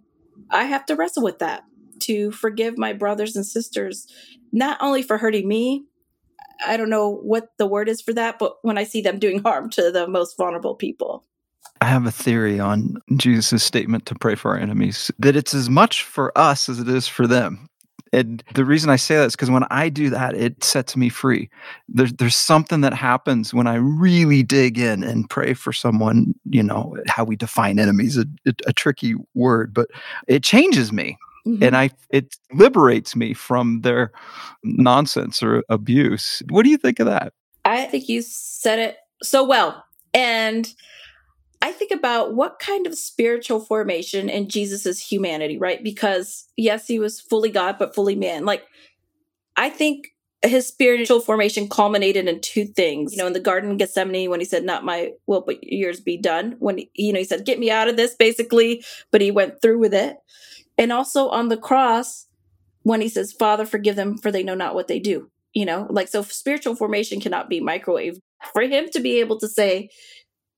I 0.51 0.65
have 0.65 0.85
to 0.87 0.95
wrestle 0.95 1.23
with 1.23 1.39
that 1.39 1.63
to 1.99 2.31
forgive 2.31 2.77
my 2.77 2.93
brothers 2.93 3.35
and 3.35 3.45
sisters, 3.45 4.07
not 4.51 4.77
only 4.81 5.01
for 5.01 5.17
hurting 5.17 5.47
me. 5.47 5.85
I 6.65 6.75
don't 6.75 6.89
know 6.89 7.09
what 7.09 7.51
the 7.57 7.67
word 7.67 7.87
is 7.87 8.01
for 8.01 8.13
that, 8.13 8.37
but 8.37 8.57
when 8.63 8.77
I 8.77 8.83
see 8.83 9.01
them 9.01 9.19
doing 9.19 9.41
harm 9.41 9.69
to 9.71 9.91
the 9.91 10.07
most 10.07 10.37
vulnerable 10.37 10.75
people. 10.75 11.23
I 11.81 11.85
have 11.85 12.05
a 12.05 12.11
theory 12.11 12.59
on 12.59 12.97
Jesus' 13.15 13.63
statement 13.63 14.05
to 14.07 14.15
pray 14.15 14.35
for 14.35 14.51
our 14.51 14.57
enemies 14.57 15.11
that 15.19 15.35
it's 15.35 15.53
as 15.53 15.69
much 15.69 16.03
for 16.03 16.37
us 16.37 16.67
as 16.67 16.79
it 16.79 16.89
is 16.89 17.07
for 17.07 17.25
them. 17.25 17.69
And 18.11 18.43
the 18.55 18.65
reason 18.65 18.89
I 18.89 18.95
say 18.95 19.17
that 19.17 19.25
is 19.25 19.35
because 19.35 19.51
when 19.51 19.65
I 19.69 19.89
do 19.89 20.09
that, 20.09 20.33
it 20.35 20.63
sets 20.63 20.97
me 20.97 21.09
free. 21.09 21.49
There's 21.87 22.11
there's 22.13 22.35
something 22.35 22.81
that 22.81 22.93
happens 22.93 23.53
when 23.53 23.67
I 23.67 23.75
really 23.75 24.41
dig 24.41 24.79
in 24.79 25.03
and 25.03 25.29
pray 25.29 25.53
for 25.53 25.71
someone. 25.71 26.33
You 26.49 26.63
know 26.63 26.97
how 27.07 27.23
we 27.23 27.35
define 27.35 27.77
enemies 27.77 28.17
a, 28.17 28.25
a, 28.47 28.53
a 28.67 28.73
tricky 28.73 29.15
word, 29.35 29.73
but 29.73 29.89
it 30.27 30.43
changes 30.43 30.91
me, 30.91 31.17
mm-hmm. 31.47 31.63
and 31.63 31.75
I 31.75 31.91
it 32.09 32.35
liberates 32.53 33.15
me 33.15 33.33
from 33.33 33.81
their 33.81 34.11
nonsense 34.63 35.41
or 35.43 35.63
abuse. 35.69 36.41
What 36.49 36.63
do 36.63 36.69
you 36.69 36.77
think 36.77 36.99
of 36.99 37.05
that? 37.05 37.33
I 37.65 37.85
think 37.85 38.09
you 38.09 38.21
said 38.21 38.79
it 38.79 38.97
so 39.21 39.45
well, 39.45 39.83
and 40.13 40.73
I 41.61 41.71
think 41.71 41.91
about 41.91 42.35
what 42.35 42.59
kind 42.59 42.87
of 42.87 42.97
spiritual 42.97 43.59
formation 43.59 44.29
in 44.29 44.47
Jesus's 44.47 44.99
humanity, 44.99 45.57
right? 45.57 45.83
Because 45.83 46.47
yes, 46.55 46.87
he 46.87 46.99
was 46.99 47.19
fully 47.19 47.49
God, 47.49 47.75
but 47.77 47.93
fully 47.93 48.15
man. 48.15 48.45
Like, 48.45 48.63
I 49.57 49.69
think 49.69 50.07
his 50.41 50.67
spiritual 50.67 51.19
formation 51.19 51.67
culminated 51.67 52.27
in 52.27 52.39
two 52.39 52.65
things. 52.65 53.11
You 53.11 53.17
know, 53.17 53.27
in 53.27 53.33
the 53.33 53.41
Garden 53.41 53.71
of 53.71 53.77
Gethsemane, 53.77 54.29
when 54.29 54.39
he 54.39 54.45
said, 54.45 54.63
Not 54.63 54.85
my 54.85 55.11
will, 55.27 55.41
but 55.41 55.61
yours 55.61 55.99
be 55.99 56.17
done. 56.17 56.55
When, 56.59 56.79
you 56.93 57.11
know, 57.11 57.19
he 57.19 57.25
said, 57.25 57.45
Get 57.45 57.59
me 57.59 57.69
out 57.69 57.89
of 57.89 57.97
this, 57.97 58.15
basically, 58.15 58.83
but 59.11 59.21
he 59.21 59.31
went 59.31 59.61
through 59.61 59.79
with 59.79 59.93
it. 59.93 60.17
And 60.79 60.91
also 60.91 61.27
on 61.27 61.49
the 61.49 61.57
cross, 61.57 62.25
when 62.83 63.01
he 63.01 63.09
says, 63.09 63.33
Father, 63.33 63.65
forgive 63.65 63.95
them, 63.95 64.17
for 64.17 64.31
they 64.31 64.41
know 64.41 64.55
not 64.55 64.73
what 64.73 64.87
they 64.87 64.99
do. 64.99 65.29
You 65.53 65.65
know, 65.65 65.85
like, 65.89 66.07
so 66.07 66.23
spiritual 66.23 66.75
formation 66.75 67.19
cannot 67.19 67.49
be 67.49 67.59
microwave. 67.59 68.17
For 68.53 68.61
him 68.61 68.87
to 68.93 68.99
be 68.99 69.19
able 69.19 69.37
to 69.39 69.47
say, 69.47 69.89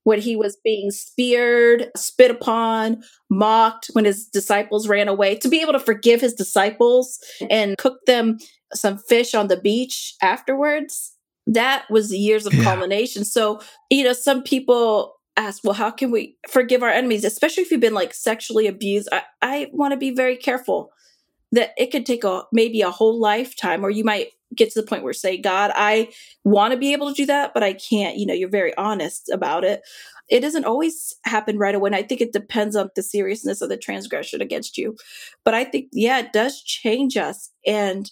when 0.04 0.20
he 0.20 0.36
was 0.36 0.58
being 0.64 0.92
speared, 0.92 1.90
spit 1.96 2.32
upon, 2.32 3.04
mocked, 3.30 3.88
when 3.94 4.06
his 4.06 4.28
disciples 4.28 4.88
ran 4.88 5.08
away, 5.08 5.36
to 5.36 5.50
be 5.50 5.62
able 5.62 5.74
to 5.74 5.80
forgive 5.80 6.22
his 6.22 6.34
disciples 6.34 7.20
and 7.50 7.78
cook 7.78 8.00
them 8.06 8.38
some 8.74 8.98
fish 8.98 9.34
on 9.34 9.48
the 9.48 9.60
beach 9.60 10.16
afterwards, 10.22 11.16
that 11.48 11.86
was 11.90 12.14
years 12.14 12.46
of 12.46 12.54
yeah. 12.54 12.64
culmination. 12.64 13.26
So, 13.26 13.60
you 13.90 14.04
know, 14.04 14.14
some 14.14 14.44
people 14.44 15.16
ask, 15.38 15.64
well, 15.64 15.74
how 15.74 15.92
can 15.92 16.12
we 16.12 16.38
forgive 16.50 16.84
our 16.84 16.90
enemies, 16.90 17.24
especially 17.24 17.64
if 17.64 17.72
you've 17.72 17.80
been 17.80 17.94
like 17.94 18.14
sexually 18.14 18.68
abused? 18.68 19.10
I, 19.12 19.24
I 19.42 19.68
want 19.72 19.92
to 19.92 19.98
be 19.98 20.12
very 20.12 20.38
careful 20.38 20.92
that 21.52 21.72
it 21.78 21.92
could 21.92 22.06
take 22.06 22.24
a 22.24 22.44
maybe 22.52 22.82
a 22.82 22.92
whole 22.92 23.20
lifetime, 23.20 23.84
or 23.84 23.90
you 23.90 24.04
might 24.04 24.28
get 24.56 24.72
to 24.72 24.82
the 24.82 24.88
point 24.88 25.04
where 25.04 25.14
say, 25.14 25.38
God, 25.38 25.72
I 25.76 26.10
want 26.44 26.72
to 26.72 26.78
be 26.78 26.94
able 26.94 27.10
to 27.10 27.14
do 27.14 27.26
that, 27.28 27.54
but 27.54 27.64
I 27.64 27.74
can't. 27.74 28.18
You 28.18 28.26
know, 28.26 28.34
you're 28.34 28.50
very 28.50 28.76
honest 28.78 29.30
about 29.30 29.64
it. 29.64 29.82
It 30.30 30.42
doesn't 30.42 30.66
always 30.66 31.16
happen 31.26 31.58
right 31.58 31.76
away. 31.76 31.88
And 31.88 31.96
I 31.96 32.04
think 32.04 32.22
it 32.22 32.34
depends 32.34 32.76
on 32.76 32.90
the 32.96 33.04
seriousness 33.04 33.62
of 33.62 33.70
the 33.70 33.78
transgression 33.78 34.42
against 34.42 34.78
you. 34.78 34.96
But 35.44 35.54
I 35.54 35.66
think, 35.66 35.90
yeah, 35.92 36.20
it 36.20 36.34
does 36.34 36.62
change 36.62 37.18
us. 37.18 37.50
And 37.66 38.10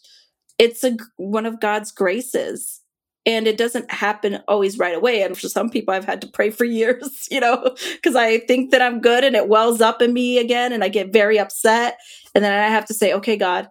it's 0.58 0.84
a, 0.84 0.98
one 1.16 1.46
of 1.46 1.62
God's 1.62 1.92
graces. 1.92 2.82
And 3.26 3.48
it 3.48 3.58
doesn't 3.58 3.92
happen 3.92 4.40
always 4.48 4.78
right 4.78 4.96
away. 4.96 5.22
And 5.22 5.38
for 5.38 5.50
some 5.50 5.70
people, 5.70 5.94
I've 5.94 6.06
had 6.06 6.22
to 6.22 6.28
pray 6.28 6.50
for 6.50 6.66
years, 6.80 7.28
you 7.30 7.40
know, 7.40 7.76
because 7.94 8.16
I 8.16 8.40
think 8.40 8.72
that 8.72 8.82
I'm 8.82 9.02
good 9.02 9.24
and 9.24 9.36
it 9.36 9.48
wells 9.48 9.82
up 9.82 10.02
in 10.02 10.14
me 10.14 10.38
again. 10.40 10.74
And 10.74 10.84
I 10.84 10.90
get 10.90 11.14
very 11.14 11.40
upset. 11.40 11.98
And 12.34 12.44
then 12.44 12.52
I 12.52 12.70
have 12.70 12.86
to 12.86 12.94
say, 12.94 13.14
okay, 13.14 13.38
God, 13.38 13.70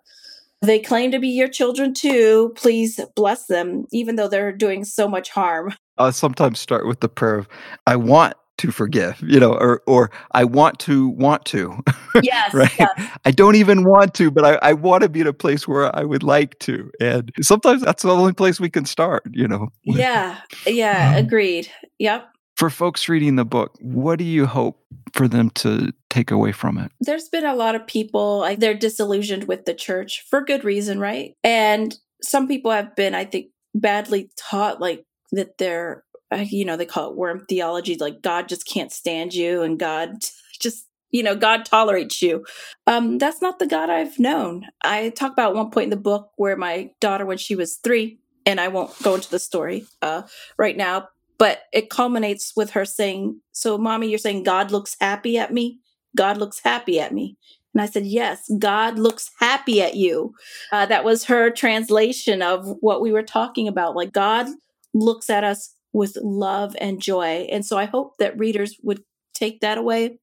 they 0.61 0.81
claim 0.81 1.13
to 1.13 1.19
be 1.19 1.29
your 1.29 1.49
children 1.49 1.95
too. 1.95 2.53
Please 2.57 3.01
bless 3.15 3.47
them, 3.47 3.85
even 3.93 4.17
though 4.17 4.29
they're 4.29 4.53
doing 4.53 4.85
so 4.85 5.09
much 5.09 5.31
harm. 5.31 5.73
I 5.99 6.11
sometimes 6.11 6.59
start 6.59 6.87
with 6.87 7.01
the 7.01 7.09
prayer 7.09 7.37
of, 7.37 7.49
I 7.87 7.97
want 7.97 8.37
to 8.59 8.71
forgive, 8.71 9.21
you 9.27 9.41
know, 9.41 9.53
or 9.53 9.83
or 9.87 10.11
I 10.33 10.45
want 10.45 10.79
to 10.81 11.09
want 11.09 11.45
to. 11.47 11.83
Yes. 12.21 12.53
right. 12.53 12.73
Yes. 12.77 13.19
I 13.25 13.31
don't 13.31 13.55
even 13.55 13.85
want 13.85 14.13
to, 14.15 14.33
but 14.33 14.45
I, 14.45 14.71
I 14.71 14.73
want 14.73 15.05
to 15.05 15.09
be 15.09 15.21
in 15.21 15.29
a 15.29 15.33
place 15.33 15.69
where 15.69 15.95
I 15.95 16.03
would 16.03 16.25
like 16.25 16.59
to. 16.61 16.91
And 17.01 17.31
sometimes 17.41 17.83
that's 17.83 18.03
the 18.03 18.11
only 18.11 18.33
place 18.33 18.59
we 18.59 18.71
can 18.71 18.87
start, 18.87 19.23
you 19.31 19.47
know. 19.47 19.69
Yeah. 19.85 20.41
Yeah. 20.67 21.11
Um, 21.11 21.25
agreed. 21.25 21.71
Yep 22.01 22.29
for 22.59 22.71
folks 22.71 23.09
reading 23.09 23.37
the 23.37 23.45
book, 23.45 23.77
what 23.81 24.19
do 24.19 24.25
you 24.25 24.45
hope 24.45 24.85
for 25.15 25.29
them 25.29 25.49
to 25.49 25.93
take 26.11 26.33
away 26.33 26.51
from 26.51 26.77
it? 26.77 26.91
There's 27.01 27.29
been 27.29 27.47
a 27.47 27.55
lot 27.55 27.77
of 27.77 27.87
people, 27.87 28.41
like, 28.41 28.59
they're 28.59 28.75
disillusioned 28.75 29.45
with 29.45 29.65
the 29.65 29.75
church 29.75 30.27
for 30.29 30.45
good 30.45 30.65
reason, 30.65 30.99
right? 30.99 31.37
And 31.45 31.97
some 32.21 32.49
people 32.49 32.73
have 32.73 32.97
been, 32.97 33.15
I 33.15 33.27
think, 33.27 33.51
badly 33.77 34.31
taught, 34.37 34.81
like, 34.81 35.05
that 35.31 35.57
they're, 35.59 36.03
you 36.37 36.65
know, 36.65 36.77
they 36.77 36.87
call 36.87 37.11
it 37.11 37.17
worm 37.17 37.45
theology, 37.49 37.97
like, 37.97 38.23
God 38.23 38.49
just 38.49 38.67
can't 38.67 38.93
stand 38.93 39.35
you 39.35 39.63
and 39.63 39.79
God 39.79 40.17
just 40.61 40.87
you 41.11 41.23
know 41.23 41.35
god 41.35 41.65
tolerates 41.65 42.21
you 42.21 42.45
um 42.87 43.17
that's 43.17 43.41
not 43.41 43.59
the 43.59 43.67
god 43.67 43.89
i've 43.89 44.19
known 44.19 44.67
i 44.83 45.09
talk 45.11 45.33
about 45.33 45.55
one 45.55 45.71
point 45.71 45.85
in 45.85 45.91
the 45.91 45.97
book 45.97 46.33
where 46.37 46.57
my 46.57 46.91
daughter 47.01 47.25
when 47.25 47.39
she 47.39 47.55
was 47.55 47.77
three 47.77 48.19
and 48.45 48.61
i 48.61 48.69
won't 48.69 48.93
go 49.03 49.15
into 49.15 49.31
the 49.31 49.39
story 49.39 49.87
uh 50.03 50.21
right 50.59 50.77
now 50.77 51.09
but 51.39 51.63
it 51.73 51.89
culminates 51.89 52.53
with 52.57 52.71
her 52.71 52.85
saying, 52.85 53.41
So, 53.53 53.79
mommy, 53.79 54.09
you're 54.09 54.19
saying 54.19 54.43
God 54.43 54.71
looks 54.71 54.97
happy 55.01 55.39
at 55.39 55.53
me? 55.53 55.81
God 56.17 56.37
looks 56.37 56.61
happy 56.63 57.01
at 57.01 57.15
me. 57.15 57.37
And 57.73 57.81
I 57.81 57.87
said, 57.87 58.05
Yes, 58.05 58.51
God 58.59 58.99
looks 58.99 59.31
happy 59.39 59.81
at 59.81 59.95
you. 59.95 60.35
Uh, 60.73 60.87
that 60.87 61.05
was 61.05 61.25
her 61.25 61.51
translation 61.51 62.43
of 62.43 62.67
what 62.81 63.01
we 63.01 63.13
were 63.13 63.23
talking 63.23 63.69
about. 63.69 63.95
Like, 63.95 64.13
God 64.13 64.49
looks 64.93 65.31
at 65.31 65.45
us 65.45 65.75
with 65.93 66.17
love 66.23 66.77
and 66.81 67.01
joy. 67.01 67.49
And 67.51 67.65
so 67.65 67.79
I 67.79 67.87
hope 67.87 68.19
that 68.19 68.39
readers 68.39 68.77
would 68.83 69.03
take 69.35 69.61
that 69.61 69.79
away. 69.79 70.19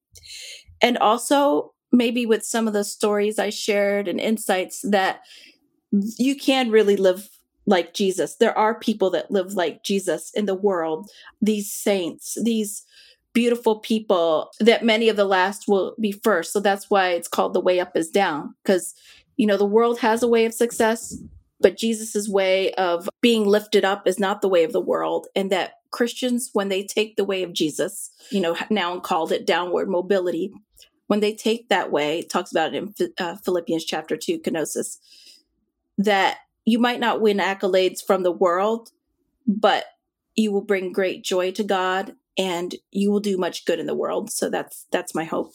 And 0.80 0.98
also, 0.98 1.72
maybe 1.92 2.26
with 2.26 2.44
some 2.44 2.66
of 2.66 2.74
the 2.74 2.84
stories 2.84 3.38
I 3.38 3.50
shared 3.50 4.08
and 4.08 4.20
insights, 4.20 4.82
that 4.82 5.20
you 5.90 6.36
can 6.36 6.70
really 6.70 6.96
live 6.96 7.28
like 7.66 7.94
Jesus. 7.94 8.36
There 8.36 8.56
are 8.56 8.78
people 8.78 9.10
that 9.10 9.30
live 9.30 9.54
like 9.54 9.82
Jesus 9.82 10.30
in 10.34 10.46
the 10.46 10.54
world, 10.54 11.10
these 11.40 11.72
saints, 11.72 12.36
these 12.42 12.84
beautiful 13.32 13.80
people 13.80 14.50
that 14.60 14.84
many 14.84 15.08
of 15.08 15.16
the 15.16 15.24
last 15.24 15.64
will 15.68 15.94
be 16.00 16.12
first. 16.12 16.52
So 16.52 16.60
that's 16.60 16.88
why 16.88 17.10
it's 17.10 17.28
called 17.28 17.52
the 17.52 17.60
way 17.60 17.80
up 17.80 17.96
is 17.96 18.08
down 18.08 18.54
because 18.62 18.94
you 19.36 19.46
know 19.46 19.58
the 19.58 19.66
world 19.66 19.98
has 19.98 20.22
a 20.22 20.28
way 20.28 20.46
of 20.46 20.54
success, 20.54 21.14
but 21.60 21.76
Jesus's 21.76 22.28
way 22.28 22.72
of 22.74 23.08
being 23.20 23.44
lifted 23.44 23.84
up 23.84 24.06
is 24.06 24.18
not 24.18 24.42
the 24.42 24.48
way 24.48 24.64
of 24.64 24.72
the 24.72 24.80
world 24.80 25.26
and 25.34 25.50
that 25.50 25.74
Christians 25.90 26.50
when 26.52 26.68
they 26.68 26.84
take 26.84 27.16
the 27.16 27.24
way 27.24 27.42
of 27.42 27.52
Jesus, 27.52 28.10
you 28.30 28.40
know, 28.40 28.56
now 28.70 28.98
called 29.00 29.32
it 29.32 29.46
downward 29.46 29.88
mobility, 29.88 30.52
when 31.06 31.20
they 31.20 31.34
take 31.34 31.68
that 31.68 31.90
way, 31.90 32.22
talks 32.22 32.50
about 32.50 32.74
it 32.74 32.82
in 32.82 33.12
uh, 33.18 33.36
Philippians 33.44 33.84
chapter 33.84 34.16
2 34.16 34.40
kenosis 34.40 34.98
that 35.98 36.38
you 36.64 36.78
might 36.78 37.00
not 37.00 37.20
win 37.20 37.38
accolades 37.38 38.00
from 38.04 38.22
the 38.22 38.32
world, 38.32 38.90
but 39.46 39.84
you 40.34 40.52
will 40.52 40.64
bring 40.64 40.92
great 40.92 41.24
joy 41.24 41.50
to 41.52 41.64
God 41.64 42.14
and 42.36 42.74
you 42.90 43.10
will 43.10 43.20
do 43.20 43.38
much 43.38 43.64
good 43.64 43.78
in 43.78 43.86
the 43.86 43.94
world. 43.94 44.30
So 44.30 44.50
that's 44.50 44.86
that's 44.90 45.14
my 45.14 45.24
hope. 45.24 45.52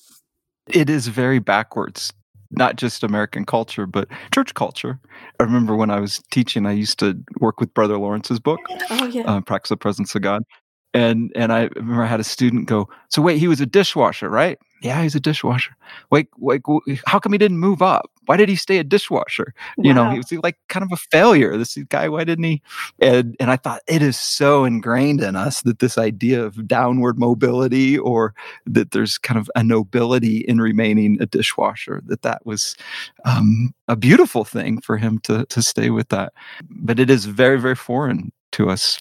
It 0.68 0.90
is 0.90 1.08
very 1.08 1.40
backwards, 1.40 2.14
not 2.52 2.76
just 2.76 3.04
American 3.04 3.46
culture, 3.46 3.86
but 3.86 4.08
church 4.34 4.54
culture. 4.54 5.00
I 5.40 5.44
remember 5.44 5.76
when 5.76 5.90
I 5.90 6.00
was 6.00 6.22
teaching, 6.32 6.66
I 6.66 6.74
used 6.74 7.00
to 7.00 7.18
work 7.40 7.60
with 7.60 7.74
Brother 7.74 7.98
Lawrence's 7.98 8.40
book, 8.40 8.60
oh, 8.90 9.06
yeah. 9.08 9.24
uh, 9.24 9.42
Practice 9.42 9.70
the 9.70 9.78
Presence 9.78 10.16
of 10.16 10.22
God. 10.22 10.44
And 10.93 11.32
and 11.36 11.54
I 11.54 11.69
remember 11.75 12.04
I 12.04 12.08
had 12.08 12.19
a 12.19 12.25
student 12.25 12.67
go, 12.67 12.89
so 13.10 13.21
wait, 13.21 13.38
he 13.38 13.47
was 13.47 13.62
a 13.62 13.65
dishwasher, 13.65 14.30
right? 14.30 14.60
Yeah, 14.82 15.04
he's 15.04 15.13
a 15.15 15.19
dishwasher. 15.19 15.75
Wait, 16.10 16.27
wait, 16.38 16.63
how 17.06 17.19
come 17.19 17.32
he 17.34 17.38
didn't 17.38 17.60
move 17.60 17.84
up? 17.84 18.10
Why 18.25 18.36
did 18.36 18.49
he 18.49 18.56
stay 18.56 18.80
a 18.80 18.84
dishwasher? 18.84 19.54
Wow. 19.77 19.84
You 19.84 19.93
know, 19.93 20.10
he 20.10 20.17
was 20.17 20.32
like 20.43 20.58
kind 20.69 20.84
of 20.84 20.91
a 20.91 20.97
failure. 20.97 21.56
This 21.56 21.77
guy, 21.89 22.10
why 22.10 22.23
didn't 22.23 22.45
he? 22.45 22.62
And 22.99 23.36
and 23.39 23.51
I 23.51 23.58
thought 23.58 23.82
it 23.88 24.01
is 24.01 24.17
so 24.17 24.65
ingrained 24.65 25.21
in 25.21 25.36
us 25.36 25.62
that 25.62 25.80
this 25.80 25.97
idea 25.97 26.43
of 26.43 26.67
downward 26.67 27.19
mobility 27.19 27.97
or 27.97 28.34
that 28.65 28.91
there's 28.91 29.17
kind 29.17 29.39
of 29.39 29.51
a 29.56 29.63
nobility 29.63 30.38
in 30.39 30.60
remaining 30.60 31.21
a 31.21 31.25
dishwasher. 31.25 32.01
That 32.08 32.23
that 32.23 32.45
was 32.45 32.75
um, 33.23 33.73
a 33.88 33.95
beautiful 33.95 34.43
thing 34.43 34.82
for 34.82 34.97
him 34.97 35.19
to 35.19 35.45
to 35.45 35.62
stay 35.62 35.89
with 35.89 36.10
that. 36.10 36.34
But 36.69 36.99
it 36.99 37.10
is 37.10 37.25
very 37.25 37.60
very 37.60 37.75
foreign 37.75 38.32
to 38.54 38.69
us 38.69 38.99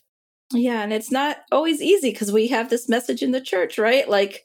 yeah, 0.52 0.82
and 0.82 0.92
it's 0.92 1.12
not 1.12 1.38
always 1.52 1.80
easy 1.80 2.10
because 2.10 2.32
we 2.32 2.48
have 2.48 2.70
this 2.70 2.88
message 2.88 3.22
in 3.22 3.30
the 3.30 3.40
church, 3.40 3.78
right? 3.78 4.08
Like 4.08 4.44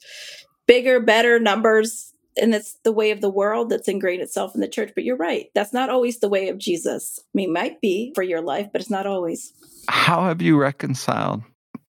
bigger, 0.66 1.00
better 1.00 1.38
numbers, 1.38 2.12
and 2.40 2.54
it's 2.54 2.78
the 2.84 2.92
way 2.92 3.10
of 3.10 3.20
the 3.20 3.30
world 3.30 3.70
that's 3.70 3.88
ingrained 3.88 4.22
itself 4.22 4.54
in 4.54 4.60
the 4.60 4.68
church. 4.68 4.92
But 4.94 5.04
you're 5.04 5.16
right. 5.16 5.46
That's 5.54 5.72
not 5.72 5.90
always 5.90 6.20
the 6.20 6.28
way 6.28 6.48
of 6.48 6.58
Jesus. 6.58 7.18
I 7.18 7.30
mean, 7.34 7.52
might 7.52 7.80
be 7.80 8.12
for 8.14 8.22
your 8.22 8.40
life, 8.40 8.68
but 8.72 8.80
it's 8.80 8.90
not 8.90 9.06
always. 9.06 9.52
How 9.88 10.24
have 10.24 10.42
you 10.42 10.56
reconciled 10.56 11.42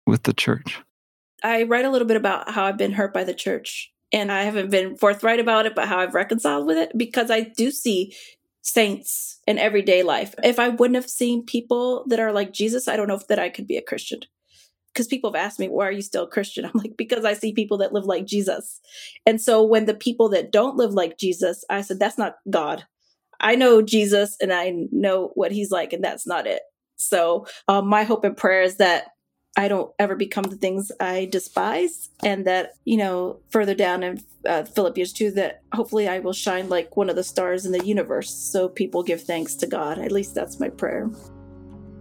with 0.06 0.24
the 0.24 0.32
church? 0.32 0.80
I 1.42 1.64
write 1.64 1.84
a 1.84 1.90
little 1.90 2.08
bit 2.08 2.16
about 2.16 2.50
how 2.50 2.64
I've 2.64 2.78
been 2.78 2.92
hurt 2.92 3.12
by 3.12 3.24
the 3.24 3.34
church 3.34 3.92
And 4.12 4.30
I 4.30 4.42
haven't 4.44 4.70
been 4.70 4.96
forthright 4.96 5.40
about 5.40 5.66
it, 5.66 5.74
but 5.74 5.88
how 5.88 5.98
I've 5.98 6.14
reconciled 6.14 6.66
with 6.66 6.76
it 6.76 6.92
because 6.96 7.30
I 7.30 7.40
do 7.40 7.70
see 7.70 8.14
saints 8.62 9.40
in 9.46 9.58
everyday 9.58 10.02
life. 10.02 10.34
If 10.42 10.58
I 10.58 10.68
wouldn't 10.68 10.96
have 10.96 11.10
seen 11.10 11.44
people 11.44 12.04
that 12.08 12.20
are 12.20 12.32
like 12.32 12.52
Jesus, 12.52 12.88
I 12.88 12.96
don't 12.96 13.08
know 13.08 13.16
if 13.16 13.26
that 13.28 13.38
I 13.38 13.50
could 13.50 13.66
be 13.66 13.76
a 13.76 13.82
Christian. 13.82 14.20
Because 14.92 15.06
people 15.06 15.32
have 15.32 15.42
asked 15.42 15.58
me, 15.58 15.68
why 15.68 15.88
are 15.88 15.92
you 15.92 16.02
still 16.02 16.24
a 16.24 16.30
Christian? 16.30 16.64
I'm 16.66 16.72
like, 16.74 16.96
because 16.96 17.24
I 17.24 17.34
see 17.34 17.52
people 17.52 17.78
that 17.78 17.92
live 17.92 18.04
like 18.04 18.26
Jesus. 18.26 18.80
And 19.26 19.40
so 19.40 19.62
when 19.62 19.86
the 19.86 19.94
people 19.94 20.28
that 20.30 20.52
don't 20.52 20.76
live 20.76 20.92
like 20.92 21.18
Jesus, 21.18 21.64
I 21.68 21.82
said, 21.82 21.98
that's 21.98 22.18
not 22.18 22.36
God. 22.48 22.84
I 23.40 23.56
know 23.56 23.82
Jesus 23.82 24.36
and 24.40 24.52
I 24.52 24.72
know 24.92 25.32
what 25.34 25.50
he's 25.50 25.70
like, 25.70 25.92
and 25.92 26.04
that's 26.04 26.26
not 26.26 26.46
it. 26.46 26.62
So, 26.96 27.46
um, 27.66 27.88
my 27.88 28.04
hope 28.04 28.22
and 28.22 28.36
prayer 28.36 28.62
is 28.62 28.76
that 28.76 29.06
I 29.56 29.68
don't 29.68 29.92
ever 29.98 30.16
become 30.16 30.44
the 30.44 30.56
things 30.56 30.90
I 30.98 31.28
despise, 31.30 32.08
and 32.24 32.46
that, 32.46 32.74
you 32.84 32.96
know, 32.96 33.40
further 33.50 33.74
down 33.74 34.02
in 34.02 34.22
uh, 34.48 34.64
Philippians 34.64 35.12
2, 35.12 35.32
that 35.32 35.62
hopefully 35.74 36.08
I 36.08 36.20
will 36.20 36.32
shine 36.32 36.70
like 36.70 36.96
one 36.96 37.10
of 37.10 37.16
the 37.16 37.24
stars 37.24 37.66
in 37.66 37.72
the 37.72 37.84
universe 37.84 38.30
so 38.30 38.68
people 38.68 39.02
give 39.02 39.22
thanks 39.22 39.54
to 39.56 39.66
God. 39.66 39.98
At 39.98 40.10
least 40.10 40.34
that's 40.34 40.58
my 40.58 40.70
prayer. 40.70 41.10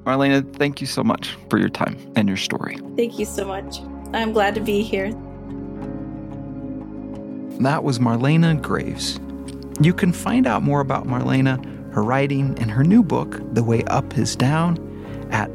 Marlena, 0.06 0.50
thank 0.56 0.80
you 0.80 0.88
so 0.88 1.04
much 1.04 1.38
for 1.50 1.60
your 1.60 1.70
time 1.70 1.98
and 2.16 2.28
your 2.28 2.38
story. 2.38 2.78
Thank 2.96 3.20
you 3.20 3.26
so 3.26 3.46
much. 3.46 3.80
I'm 4.14 4.32
glad 4.32 4.56
to 4.56 4.62
be 4.62 4.82
here. 4.82 5.12
That 7.60 7.84
was 7.84 8.00
Marlena 8.00 8.60
Graves. 8.62 9.20
You 9.82 9.94
can 9.94 10.14
find 10.14 10.48
out 10.48 10.64
more 10.64 10.80
about 10.80 11.06
Marlena, 11.06 11.94
her 11.94 12.02
writing, 12.04 12.58
and 12.60 12.72
her 12.72 12.84
new 12.84 13.04
book, 13.04 13.40
The 13.54 13.64
Way 13.64 13.84
Up 13.84 14.18
Is 14.18 14.36
Down, 14.38 14.78
at 15.32 15.50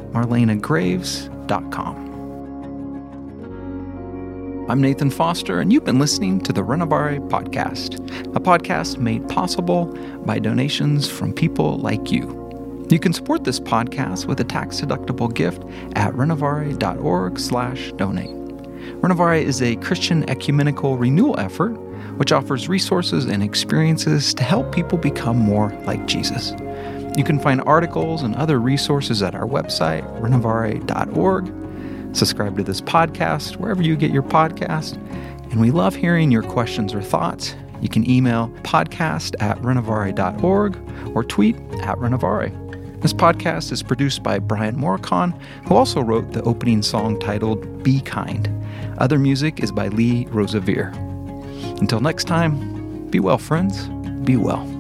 I'm 4.68 4.80
Nathan 4.80 5.10
Foster, 5.10 5.60
and 5.60 5.72
you've 5.72 5.84
been 5.84 6.00
listening 6.00 6.40
to 6.40 6.52
the 6.52 6.62
Renovare 6.62 7.20
Podcast, 7.28 7.94
a 8.34 8.40
podcast 8.40 8.98
made 8.98 9.28
possible 9.28 9.86
by 10.24 10.40
donations 10.40 11.08
from 11.08 11.32
people 11.32 11.78
like 11.78 12.10
you. 12.10 12.86
You 12.90 12.98
can 12.98 13.12
support 13.12 13.44
this 13.44 13.60
podcast 13.60 14.26
with 14.26 14.40
a 14.40 14.44
tax-deductible 14.44 15.34
gift 15.34 15.62
at 15.94 16.12
renovare.org 16.14 17.38
slash 17.38 17.92
donate. 17.92 18.30
Renovare 19.00 19.40
is 19.42 19.62
a 19.62 19.76
Christian 19.76 20.28
ecumenical 20.28 20.96
renewal 20.96 21.38
effort 21.38 21.74
which 22.16 22.32
offers 22.32 22.68
resources 22.68 23.26
and 23.26 23.42
experiences 23.42 24.34
to 24.34 24.42
help 24.42 24.74
people 24.74 24.98
become 24.98 25.36
more 25.36 25.70
like 25.84 26.06
Jesus. 26.06 26.52
You 27.16 27.24
can 27.24 27.40
find 27.40 27.62
articles 27.62 28.22
and 28.22 28.34
other 28.36 28.60
resources 28.60 29.22
at 29.22 29.34
our 29.34 29.46
website, 29.46 30.04
renovare.org. 30.20 32.14
Subscribe 32.14 32.56
to 32.58 32.62
this 32.62 32.82
podcast 32.82 33.56
wherever 33.56 33.82
you 33.82 33.96
get 33.96 34.10
your 34.10 34.22
podcast. 34.22 34.96
And 35.50 35.60
we 35.60 35.70
love 35.70 35.94
hearing 35.94 36.30
your 36.30 36.42
questions 36.42 36.92
or 36.92 37.00
thoughts. 37.00 37.54
You 37.80 37.88
can 37.88 38.08
email 38.08 38.48
podcast 38.62 39.34
at 39.40 39.56
renovare.org 39.58 40.78
or 41.14 41.24
tweet 41.24 41.56
at 41.82 41.96
renovare. 41.96 42.52
This 43.00 43.12
podcast 43.12 43.72
is 43.72 43.82
produced 43.82 44.22
by 44.22 44.38
Brian 44.38 44.76
Morykon, 44.76 45.38
who 45.66 45.74
also 45.74 46.02
wrote 46.02 46.32
the 46.32 46.42
opening 46.42 46.82
song 46.82 47.18
titled 47.18 47.82
Be 47.82 48.00
Kind. 48.00 48.50
Other 48.98 49.18
music 49.18 49.60
is 49.60 49.72
by 49.72 49.88
Lee 49.88 50.26
Rosevere. 50.26 50.92
Until 51.80 52.00
next 52.00 52.24
time, 52.24 53.08
be 53.10 53.20
well, 53.20 53.38
friends. 53.38 53.88
Be 54.24 54.36
well. 54.36 54.75